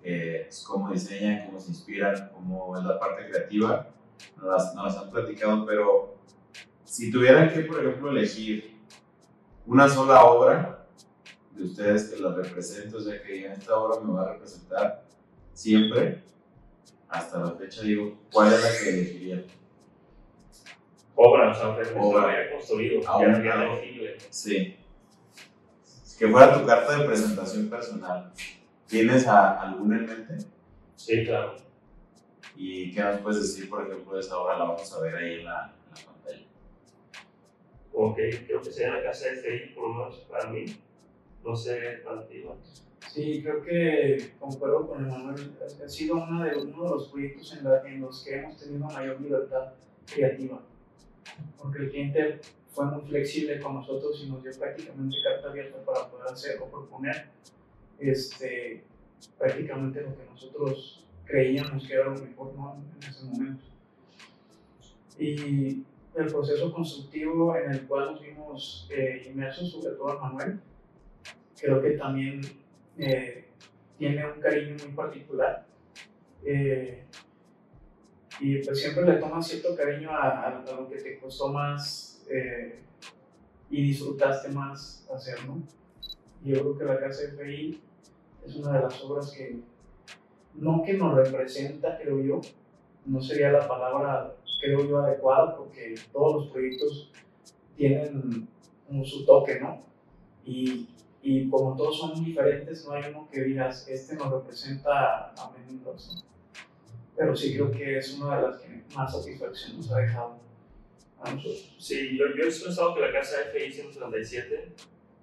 [0.02, 3.88] eh, cómo diseñan, cómo se inspiran, cómo es la parte creativa,
[4.36, 6.16] nos las, nos las han platicado, pero
[6.84, 8.78] si tuvieran que, por ejemplo, elegir
[9.66, 10.86] una sola obra
[11.52, 15.04] de ustedes que la represente, o sea, que digan, esta obra me va a representar
[15.52, 16.22] siempre,
[17.08, 19.44] hasta la fecha, digo, ¿cuál es la que elegirían?
[21.20, 22.22] Obra, o sea, obra.
[22.22, 24.16] había construido, Ahora, ya había legible.
[24.30, 24.76] Sí.
[26.16, 28.32] Que fuera tu carta de presentación personal.
[28.86, 30.46] ¿Tienes a, alguna en mente?
[30.96, 31.56] Sí, claro.
[32.56, 34.58] ¿Y qué nos puedes decir, por ejemplo, de esa obra?
[34.58, 36.46] La vamos a ver ahí en la, en la pantalla.
[37.92, 38.16] Ok,
[38.46, 40.64] creo que sería la casa de FI, por lo menos para mí.
[41.44, 42.44] No sé, para ti,
[43.12, 45.56] Sí, creo que concuerdo con Emanuel.
[45.84, 48.84] Ha sido uno de, uno de los proyectos en, la, en los que hemos tenido
[48.86, 49.72] mayor libertad
[50.06, 50.60] creativa
[51.56, 56.08] porque el cliente fue muy flexible con nosotros y nos dio prácticamente carta abierta para
[56.08, 57.26] poder hacer o proponer
[57.98, 58.84] este,
[59.36, 62.82] prácticamente lo que nosotros creíamos que era lo mejor ¿no?
[63.00, 63.64] en ese momento.
[65.18, 70.60] Y el proceso constructivo en el cual nos vimos eh, inmersos, sobre todo a Manuel,
[71.60, 72.40] creo que también
[72.96, 73.48] eh,
[73.98, 75.66] tiene un cariño muy particular.
[76.44, 77.04] Eh,
[78.40, 82.80] y pues siempre le tomas cierto cariño a, a, lo que te costó más eh,
[83.70, 85.56] y disfrutaste más hacerlo.
[86.44, 87.80] Y yo creo que la Casa FI
[88.46, 89.58] es una de las obras que,
[90.54, 92.40] no que nos representa, creo yo,
[93.06, 97.10] no sería la palabra, creo yo, adecuada, porque todos los proyectos
[97.76, 98.48] tienen
[99.04, 99.82] su toque, ¿no?
[100.44, 100.88] Y,
[101.22, 106.24] y como todos son diferentes, no hay uno que digas, este nos representa a menos,
[107.18, 110.38] Pero sí creo que es una de las que más satisfacción nos ha dejado
[111.20, 111.74] a nosotros.
[111.76, 114.68] Sí, yo, yo he pensado que la casa FI 137,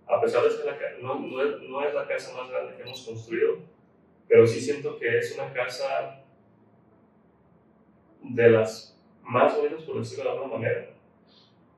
[0.06, 2.84] a pesar de que la, no, no, es, no es la casa más grande que
[2.84, 3.60] hemos construido,
[4.28, 6.26] pero sí siento que es una casa
[8.22, 10.90] de las más bonitas, por decirlo de alguna manera,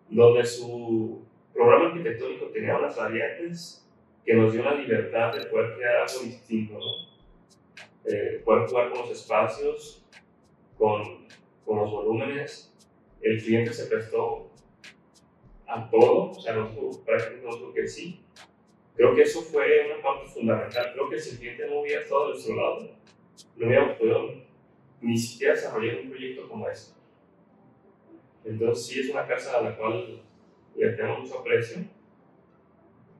[0.10, 3.88] donde su programa arquitectónico tenía unas variantes
[4.26, 7.08] que nos dio la libertad de poder crear algo distinto, ¿no?
[8.10, 10.07] Eh, poder jugar con los espacios,
[10.78, 11.28] con,
[11.66, 12.74] con, los volúmenes.
[13.22, 14.52] El cliente se prestó
[15.66, 18.22] a todo, o sea, nosotros prácticamente nosotros que sí.
[18.96, 20.92] Creo que eso fue una parte fundamental.
[20.94, 22.90] Creo que si el cliente no hubiera estado de nuestro lado,
[23.56, 24.34] no hubiéramos podido
[25.02, 26.98] ni siquiera desarrollar un proyecto como este.
[28.46, 30.22] Entonces, sí es una casa a la cual
[30.76, 31.84] le tenemos mucho aprecio.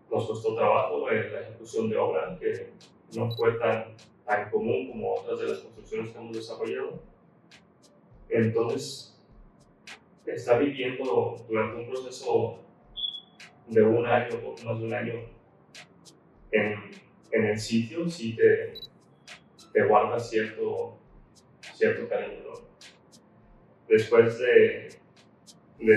[0.10, 2.72] Nos costó trabajo en la ejecución de obra, que
[3.16, 3.96] no fue tan,
[4.26, 7.02] tan común como otras de las construcciones que hemos desarrollado.
[8.30, 9.18] Entonces,
[10.26, 12.60] está viviendo durante un proceso
[13.68, 15.14] de un año, o más de un año,
[16.52, 16.92] en,
[17.32, 18.74] en el sitio, sí te,
[19.74, 20.98] te guarda cierto,
[21.74, 22.44] cierto cariño.
[23.88, 24.90] Después de,
[25.80, 25.94] de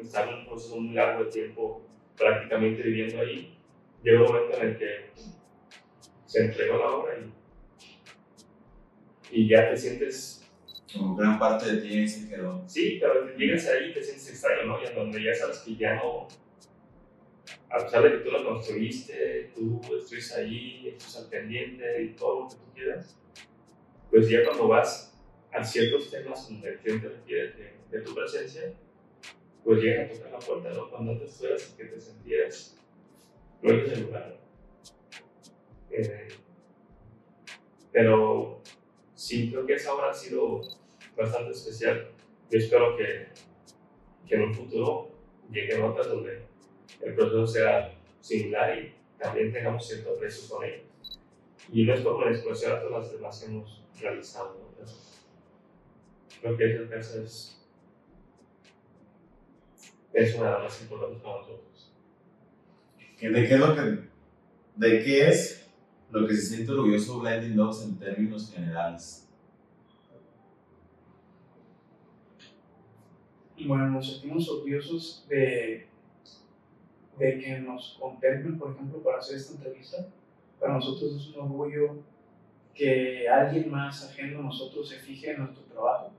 [0.00, 1.82] estar en un proceso muy largo de tiempo
[2.16, 3.58] prácticamente viviendo ahí,
[4.02, 5.10] llega un momento en el que
[6.24, 7.18] se entregó la obra
[9.30, 10.45] y, y ya te sientes...
[10.92, 12.62] Como gran parte de ti se quedó.
[12.66, 14.82] Sí, pero llegas ahí y te sientes extraño, ¿no?
[14.82, 16.28] Y en donde ya sabes que ya no...
[17.70, 22.42] A pesar de que tú la construiste, tú estuviste ahí, estás al pendiente y todo
[22.42, 23.18] lo que tú quieras,
[24.10, 25.16] pues ya cuando vas
[25.52, 28.72] a ciertos temas donde el cliente requiere de, de tu presencia,
[29.64, 30.90] pues llega a tocar la puerta, ¿no?
[30.90, 31.96] Cuando antes fueras que te
[33.62, 34.38] no en ese lugar.
[35.90, 36.28] Eh,
[37.92, 38.55] pero
[39.26, 40.60] sí, creo que esa obra ha sido
[41.16, 42.08] bastante especial.
[42.50, 43.26] Yo espero que,
[44.26, 45.10] que en un futuro
[45.50, 46.42] lleguen otras donde
[47.02, 50.82] el proceso sea similar y también tengamos cierto aprecio con ello.
[51.72, 54.54] Y no es por menospreciar a todas las demás que hemos realizado.
[54.54, 54.86] ¿no?
[56.40, 57.52] Creo que esa casa es
[60.12, 61.92] es una de las más importantes para nosotros.
[63.20, 63.82] ¿De qué es lo que,
[64.76, 65.65] de qué es
[66.10, 69.28] lo que se siente orgulloso Blending Dogs en términos generales?
[73.66, 75.86] Bueno, nos sentimos orgullosos de,
[77.18, 80.08] de que nos contemplen, por ejemplo, para hacer esta entrevista.
[80.60, 81.96] Para nosotros es un orgullo
[82.74, 86.12] que alguien más ajeno a nosotros se fije en nuestro trabajo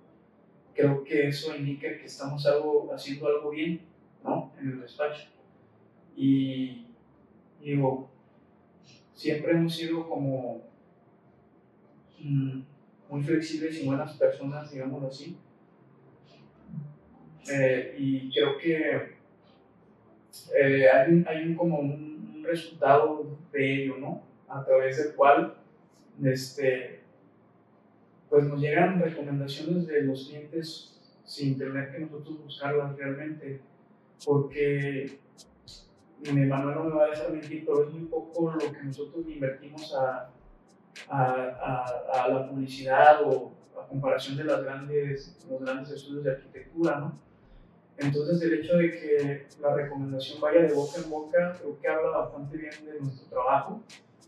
[0.78, 3.82] creo que eso indica que estamos algo, haciendo algo bien,
[4.24, 4.54] ¿no?
[4.60, 5.28] En el despacho.
[6.16, 6.86] Y
[7.62, 8.10] digo,
[9.18, 10.62] siempre hemos sido como
[12.20, 12.62] mm,
[13.10, 15.36] muy flexibles y buenas personas, digámoslo así.
[17.52, 19.18] Eh, y creo que
[20.56, 24.22] eh, hay, hay un, como un, un, resultado de ello, ¿no?
[24.48, 25.56] A través del cual
[26.24, 27.00] este,
[28.30, 33.62] pues nos llegan recomendaciones de los clientes sin tener que nosotros buscarlas realmente,
[34.24, 35.20] porque
[36.26, 39.94] Manuel no me va a dejar mentir, pero es muy poco lo que nosotros invertimos
[39.96, 40.30] a,
[41.10, 46.32] a, a, a la publicidad o a comparación de las grandes, los grandes estudios de
[46.32, 47.20] arquitectura, ¿no?
[47.98, 52.10] Entonces el hecho de que la recomendación vaya de boca en boca creo que habla
[52.10, 53.82] bastante bien de nuestro trabajo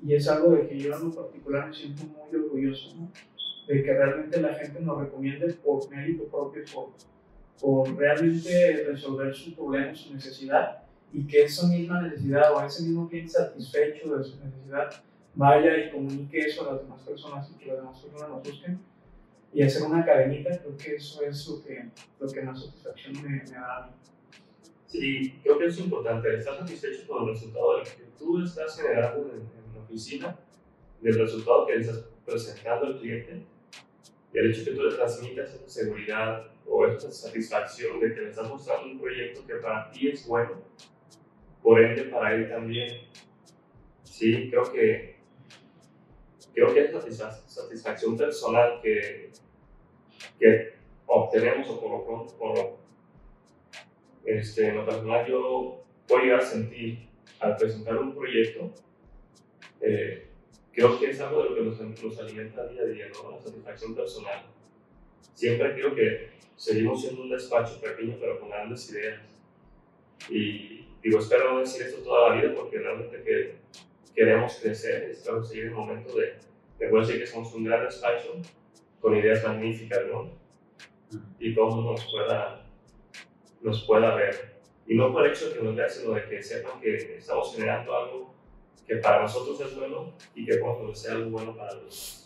[0.03, 3.11] y es algo de que yo en lo particular me siento muy orgulloso, ¿no?
[3.67, 6.89] de que realmente la gente nos recomiende por mérito propio, por,
[7.61, 10.83] por realmente resolver su problema, su necesidad,
[11.13, 14.89] y que esa misma necesidad o ese mismo cliente satisfecho de su necesidad
[15.35, 18.79] vaya y comunique eso a las demás personas y que las demás personas nos busquen
[19.51, 21.89] y hacer una cadenita, creo que eso es lo que,
[22.19, 23.91] lo que más satisfacción me, me da.
[24.85, 29.31] Sí, creo que es importante estar satisfecho con el resultado del que tú estás generando
[29.33, 30.39] en, en la oficina,
[31.01, 33.43] del resultado que le estás presentando al cliente
[34.33, 38.29] y el hecho que tú le transmitas esa seguridad o esa satisfacción de que le
[38.29, 40.61] estás mostrando un proyecto que para ti es bueno,
[41.69, 43.01] por ende para él también.
[44.01, 45.17] Sí, creo que
[46.51, 49.29] creo que esa satisfacción personal que,
[50.39, 50.73] que
[51.05, 52.77] obtenemos o por lo pronto, por lo,
[54.25, 57.07] este, en lo personal yo puedo llegar a sentir
[57.39, 58.73] al presentar un proyecto,
[59.79, 60.27] eh,
[60.71, 63.29] creo que es algo de lo que nos, nos alimenta día a día, ¿no?
[63.29, 64.43] la satisfacción personal.
[65.35, 69.21] Siempre creo que seguimos siendo un despacho pequeño, pero con grandes ideas.
[70.31, 73.55] Y digo, espero no decir esto toda la vida porque realmente que,
[74.13, 76.35] queremos crecer, espero seguir el momento de,
[76.77, 78.33] de poder decir que somos un gran despacho
[78.99, 80.31] con ideas magníficas, ¿no?
[81.39, 82.65] Y todo el mundo nos pueda,
[83.61, 84.59] nos pueda ver.
[84.87, 87.55] Y no por el hecho de que nos vean, sino de que sepan que estamos
[87.55, 88.35] generando algo
[88.85, 92.19] que para nosotros es bueno y que podemos ser algo bueno para los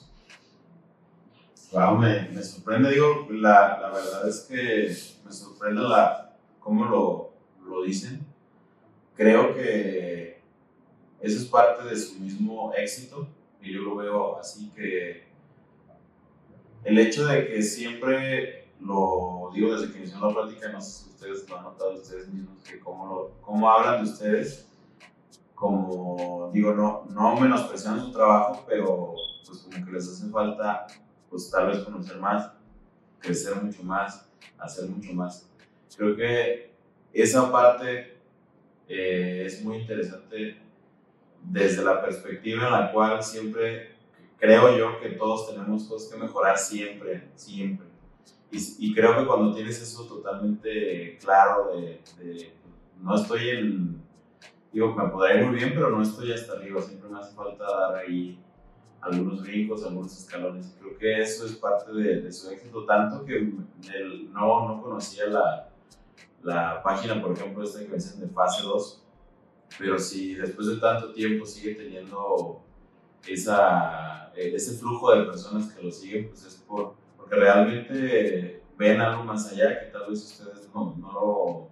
[1.74, 7.34] Wow, me, me sorprende, digo, la, la, verdad es que me sorprende la, cómo lo,
[7.68, 8.33] lo dicen.
[9.16, 10.42] Creo que
[11.22, 13.28] eso es parte de su mismo éxito
[13.62, 15.24] y yo lo veo así que
[16.84, 21.10] el hecho de que siempre lo digo desde que inició la plática, no sé si
[21.12, 24.68] ustedes lo han notado ustedes mismos, que cómo, lo, cómo hablan de ustedes,
[25.56, 29.14] como digo, no, no menospreciando su trabajo, pero
[29.46, 30.88] pues como que les hace falta
[31.30, 32.52] pues tal vez conocer más,
[33.20, 35.50] crecer mucho más, hacer mucho más.
[35.96, 36.74] Creo que
[37.14, 38.13] esa parte
[38.88, 40.58] eh, es muy interesante
[41.44, 43.96] desde la perspectiva en la cual siempre
[44.38, 47.88] creo yo que todos tenemos cosas que mejorar siempre, siempre.
[48.52, 52.54] Y, y creo que cuando tienes eso totalmente claro de, de,
[53.02, 54.02] no estoy en,
[54.72, 57.64] digo, me podrá ir muy bien, pero no estoy hasta arriba, siempre me hace falta
[57.64, 58.40] dar ahí
[59.02, 60.76] algunos brincos, algunos escalones.
[60.80, 65.26] Creo que eso es parte de, de su éxito, tanto que el, no, no conocía
[65.28, 65.73] la,
[66.44, 69.04] la página, por ejemplo, esta que dicen de fase 2,
[69.80, 72.62] pero si después de tanto tiempo sigue teniendo
[73.28, 79.24] esa, ese flujo de personas que lo siguen, pues es por, porque realmente ven algo
[79.24, 81.70] más allá que tal vez ustedes no, no lo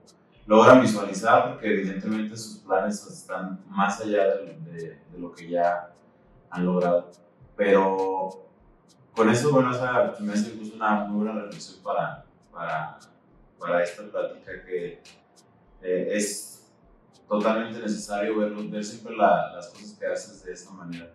[0.47, 5.93] logran visualizar, porque evidentemente sus planes están más allá de, de, de lo que ya
[6.49, 7.11] han logrado.
[7.55, 8.29] Pero
[9.15, 12.97] con eso, bueno, esa me hace una muy buena reflexión para, para,
[13.61, 15.01] para esta plática que
[15.81, 16.67] eh, es
[17.27, 21.11] totalmente necesario ver, ver siempre la, las cosas que haces de esta manera.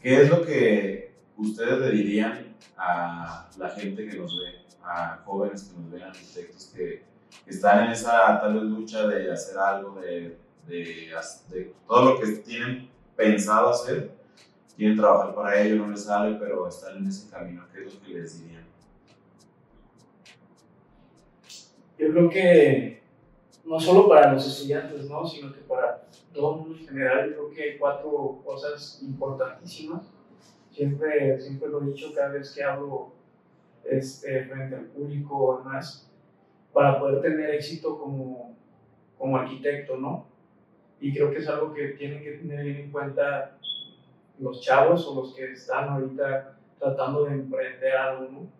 [0.00, 5.64] ¿Qué es lo que ustedes le dirían a la gente que nos ve, a jóvenes
[5.64, 7.04] que nos ven, arquitectos que,
[7.44, 11.14] que están en esa tal vez lucha de hacer algo, de, de,
[11.50, 14.16] de todo lo que tienen pensado hacer?
[14.76, 17.64] quieren trabajar para ello, no les sale, pero están en ese camino.
[17.72, 18.65] ¿Qué es lo que les dirían?
[21.98, 23.02] Yo creo que
[23.64, 25.26] no solo para los estudiantes, ¿no?
[25.26, 30.02] sino que para todo el mundo en general, yo creo que hay cuatro cosas importantísimas.
[30.70, 33.12] Siempre, siempre lo he dicho cada vez que hablo
[33.84, 36.10] este, frente al público o demás,
[36.72, 38.54] para poder tener éxito como,
[39.16, 40.26] como arquitecto, ¿no?
[41.00, 43.56] Y creo que es algo que tienen que tener en cuenta
[44.38, 48.55] los chavos o los que están ahorita tratando de emprender algo, ¿no?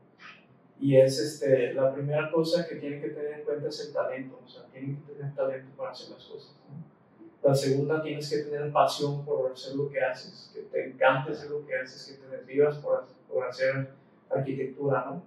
[0.79, 4.41] Y es este, la primera cosa que tienen que tener en cuenta es el talento,
[4.45, 6.55] o sea, tienen que tener talento para hacer las cosas.
[6.68, 6.97] ¿no?
[7.43, 11.51] La segunda, tienes que tener pasión por hacer lo que haces, que te encante hacer
[11.51, 13.91] lo que haces, que te desvivas por, por hacer
[14.29, 15.22] arquitectura, ¿no?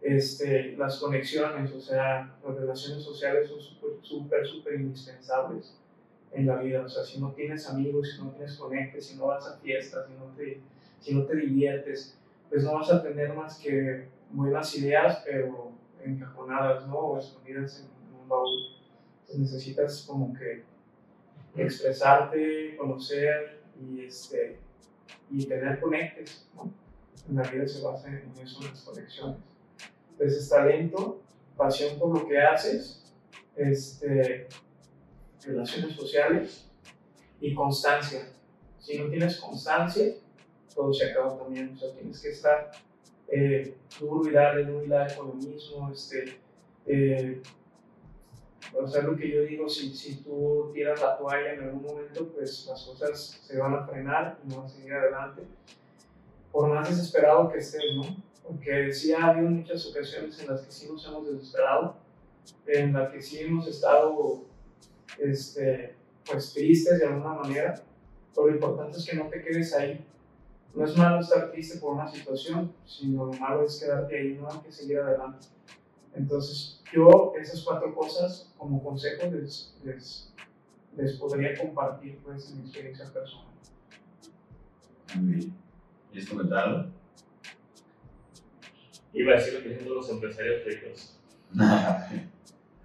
[0.00, 3.58] Este, las conexiones, o sea, las relaciones sociales son
[4.02, 5.78] súper, súper, indispensables
[6.32, 6.84] en la vida.
[6.84, 10.06] O sea, si no tienes amigos, si no tienes conectes, si no vas a fiestas,
[10.06, 10.60] si no te,
[11.00, 12.18] si no te diviertes,
[12.50, 15.72] pues no vas a tener más que buenas ideas, pero
[16.04, 16.98] encajonadas, ¿no?
[16.98, 18.76] O escondidas en un baúl.
[19.20, 20.64] Entonces necesitas como que
[21.56, 24.58] expresarte, conocer y, este,
[25.30, 26.70] y tener conectes, ¿no?
[27.32, 29.38] La vida se basa en eso, en las conexiones.
[30.12, 31.22] Entonces, talento,
[31.56, 33.12] pasión por lo que haces,
[33.56, 34.46] este,
[35.46, 36.70] relaciones sociales
[37.40, 38.28] y constancia.
[38.78, 40.16] Si no tienes constancia,
[40.74, 41.72] todo se acaba también.
[41.74, 42.70] O sea, tienes que estar
[43.28, 45.90] eh, duro y darle, duro y mismo.
[45.92, 46.38] Este,
[46.86, 47.42] eh,
[48.72, 52.28] o sea, lo que yo digo, si, si tú tiras la toalla en algún momento,
[52.28, 55.42] pues las cosas se van a frenar y no van a seguir adelante.
[56.50, 58.02] Por más desesperado que estés, ¿no?
[58.42, 61.96] Porque sí ha habido muchas ocasiones en las que sí nos hemos desesperado,
[62.66, 64.44] en las que sí hemos estado
[65.18, 65.94] este,
[66.24, 67.74] pues tristes de alguna manera,
[68.34, 70.04] pero lo importante es que no te quedes ahí.
[70.74, 74.50] No es malo estar triste por una situación, sino lo malo es quedarte ahí, no
[74.50, 75.46] hay que seguir adelante.
[76.14, 80.32] Entonces, yo esas cuatro cosas como consejo les, les,
[80.96, 83.46] les podría compartir pues, en mi experiencia personal.
[85.16, 85.54] Bien.
[86.10, 86.90] ¿Quieres comentarlo?
[89.12, 91.18] Iba a decir lo que dicen todos los empresarios ricos.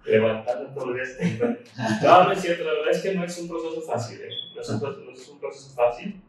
[0.04, 1.56] levantando todos los días temprano.
[2.02, 4.28] No, no es cierto, la verdad es que no es un proceso fácil, ¿eh?
[4.54, 6.22] no, es un, proceso- no es un proceso fácil.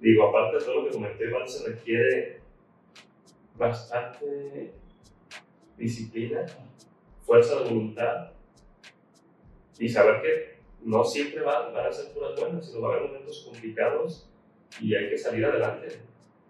[0.00, 2.40] Digo, aparte de todo lo que comenté, se requiere
[3.56, 4.72] bastante
[5.76, 6.44] disciplina,
[7.24, 8.32] fuerza de voluntad
[9.78, 13.08] y saber que no siempre van, van a ser puras buenas, sino va a haber
[13.08, 14.28] momentos complicados
[14.80, 15.88] y hay que salir adelante.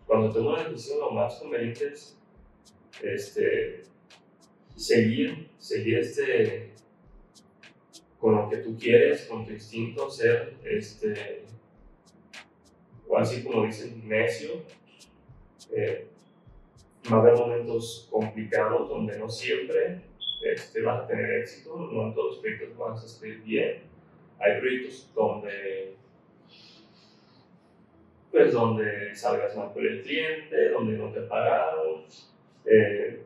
[0.07, 2.19] Cuando tomo una decisión, lo más conveniente es
[3.03, 3.83] este,
[4.75, 6.73] seguir, seguir este,
[8.19, 11.46] con lo que tú quieres, con tu instinto, ser, este,
[13.09, 14.63] o así como dicen, necio.
[15.73, 16.07] Eh,
[17.13, 20.01] va a haber momentos complicados donde no siempre
[20.43, 23.83] este, vas a tener éxito, no en todos los proyectos vas a salir bien.
[24.39, 25.97] Hay proyectos donde
[28.31, 32.05] pues donde salgas mal con el cliente, donde no te pagaron,
[32.67, 33.23] eh,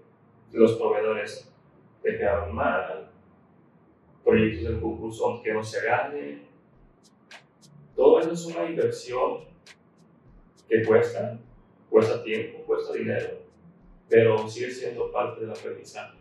[0.52, 1.52] los proveedores
[2.00, 3.10] te quedaron mal,
[4.22, 6.42] proyectos del concurso que no se gane.
[7.96, 9.49] Todo eso es una inversión
[10.70, 11.38] que cuesta,
[11.90, 13.42] cuesta tiempo, cuesta dinero,
[14.08, 16.16] pero sigue siendo parte del aprendizaje.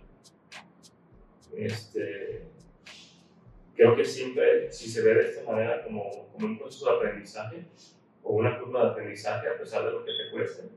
[1.56, 2.44] Este,
[3.76, 7.66] creo que siempre, si se ve de esta manera como, como un proceso de aprendizaje
[8.24, 10.70] o una curva de aprendizaje, a pesar de lo que te cueste,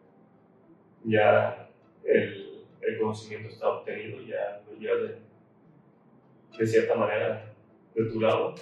[1.04, 1.70] ya
[2.04, 7.54] el, el conocimiento está obtenido, ya lo llevas de, de cierta manera
[7.94, 8.54] de tu lado.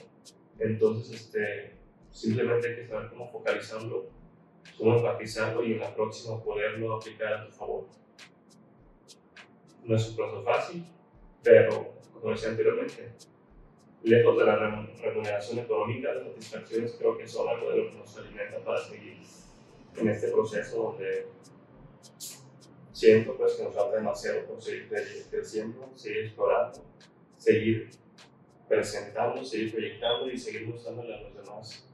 [0.59, 1.73] Entonces, este,
[2.11, 4.20] simplemente hay que saber cómo focalizarlo,
[4.79, 7.87] cómo enfatizarlo y en la próxima poderlo aplicar a tu favor.
[9.85, 10.87] No es un proceso fácil,
[11.43, 13.13] pero, como decía anteriormente,
[14.03, 17.97] lejos de la remu- remuneración económica, las satisfacciones creo que son algo de lo que
[17.99, 19.19] nos alimenta para seguir
[19.97, 21.27] en este proceso donde
[22.93, 26.85] siento pues que nos falta demasiado por seguir cre- creciendo, seguir explorando,
[27.37, 27.91] seguir
[28.69, 31.87] presentando, seguir proyectando y seguir mostrándole a los demás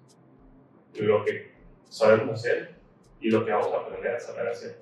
[0.94, 1.55] lo que
[1.88, 2.76] sabemos hacer
[3.20, 4.80] y lo que vamos a aprender a saber hacer.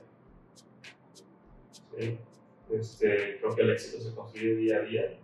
[2.70, 5.18] Este, creo que el éxito se construye día a día.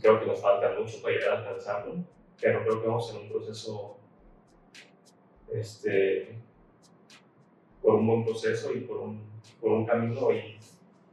[0.00, 1.94] Creo que nos falta mucho para llegar a alcanzarlo,
[2.40, 3.96] pero creo que vamos en un proceso
[5.52, 6.38] este,
[7.82, 9.22] por un buen proceso y por un,
[9.60, 10.58] por un camino y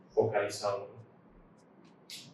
[0.09, 0.89] focalizado.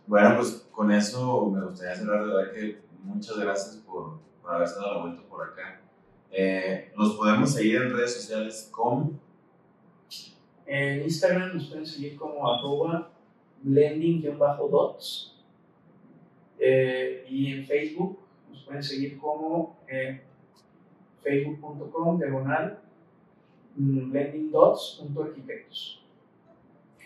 [0.08, 2.26] Bueno, pues con eso me gustaría cerrar.
[2.26, 5.82] De verdad que muchas gracias por, por haberse dado la vuelta por acá.
[6.32, 9.20] Eh, los podemos seguir en redes sociales como
[10.66, 13.12] En Instagram nos pueden seguir como arroba
[13.64, 15.36] blending-dots.
[16.60, 18.20] Eh, y en Facebook
[18.52, 20.22] nos pueden seguir como eh,
[21.24, 22.80] facebook.com diagonal
[23.76, 26.04] mm, blendingdots.arquitectos.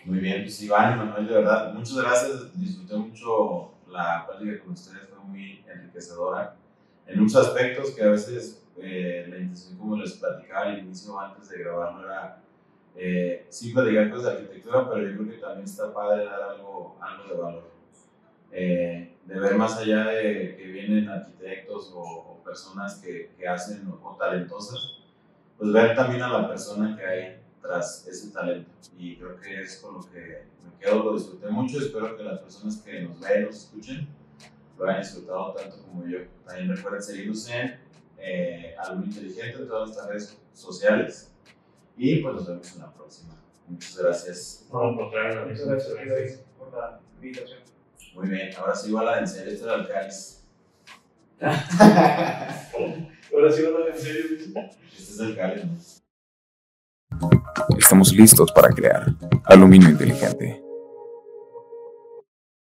[0.04, 2.60] Muy bien, pues Iván y Manuel, de verdad, muchas gracias.
[2.60, 6.56] Disfruté mucho la plática con ustedes, fue muy enriquecedora
[7.06, 11.48] en muchos aspectos que a veces eh, la intención, como les platicaba al inicio antes
[11.48, 12.42] de grabarlo, era
[12.96, 16.96] eh, sí platicar cosas de arquitectura, pero yo creo que también está padre dar algo,
[17.00, 17.70] algo de valor.
[18.52, 23.88] Eh, de ver más allá de que vienen arquitectos o, o personas que, que hacen
[23.88, 24.98] o, o talentosas,
[25.58, 28.70] pues ver también a la persona que hay tras ese talento.
[28.98, 31.78] Y creo que es con lo que me quedo, lo disfruté mucho.
[31.78, 34.06] Espero que las personas que nos ven, nos escuchen,
[34.78, 36.18] lo hayan disfrutado tanto como yo.
[36.44, 37.83] También recuerden seguirnos en
[38.24, 41.30] eh, Alumno Inteligente en todas nuestras redes sociales.
[41.96, 43.34] Y pues nos vemos en la próxima.
[43.68, 44.66] Muchas gracias.
[44.72, 47.60] No, al contrario, Muchas gracias, por la invitación.
[48.14, 50.40] Muy bien, ahora sí va la de en serio, este era el cáliz.
[53.34, 54.24] Ahora sí, ahora en serio.
[54.36, 55.64] Este es el cáliz.
[55.64, 57.30] ¿no?
[57.76, 59.06] Estamos listos para crear
[59.44, 60.63] aluminio inteligente.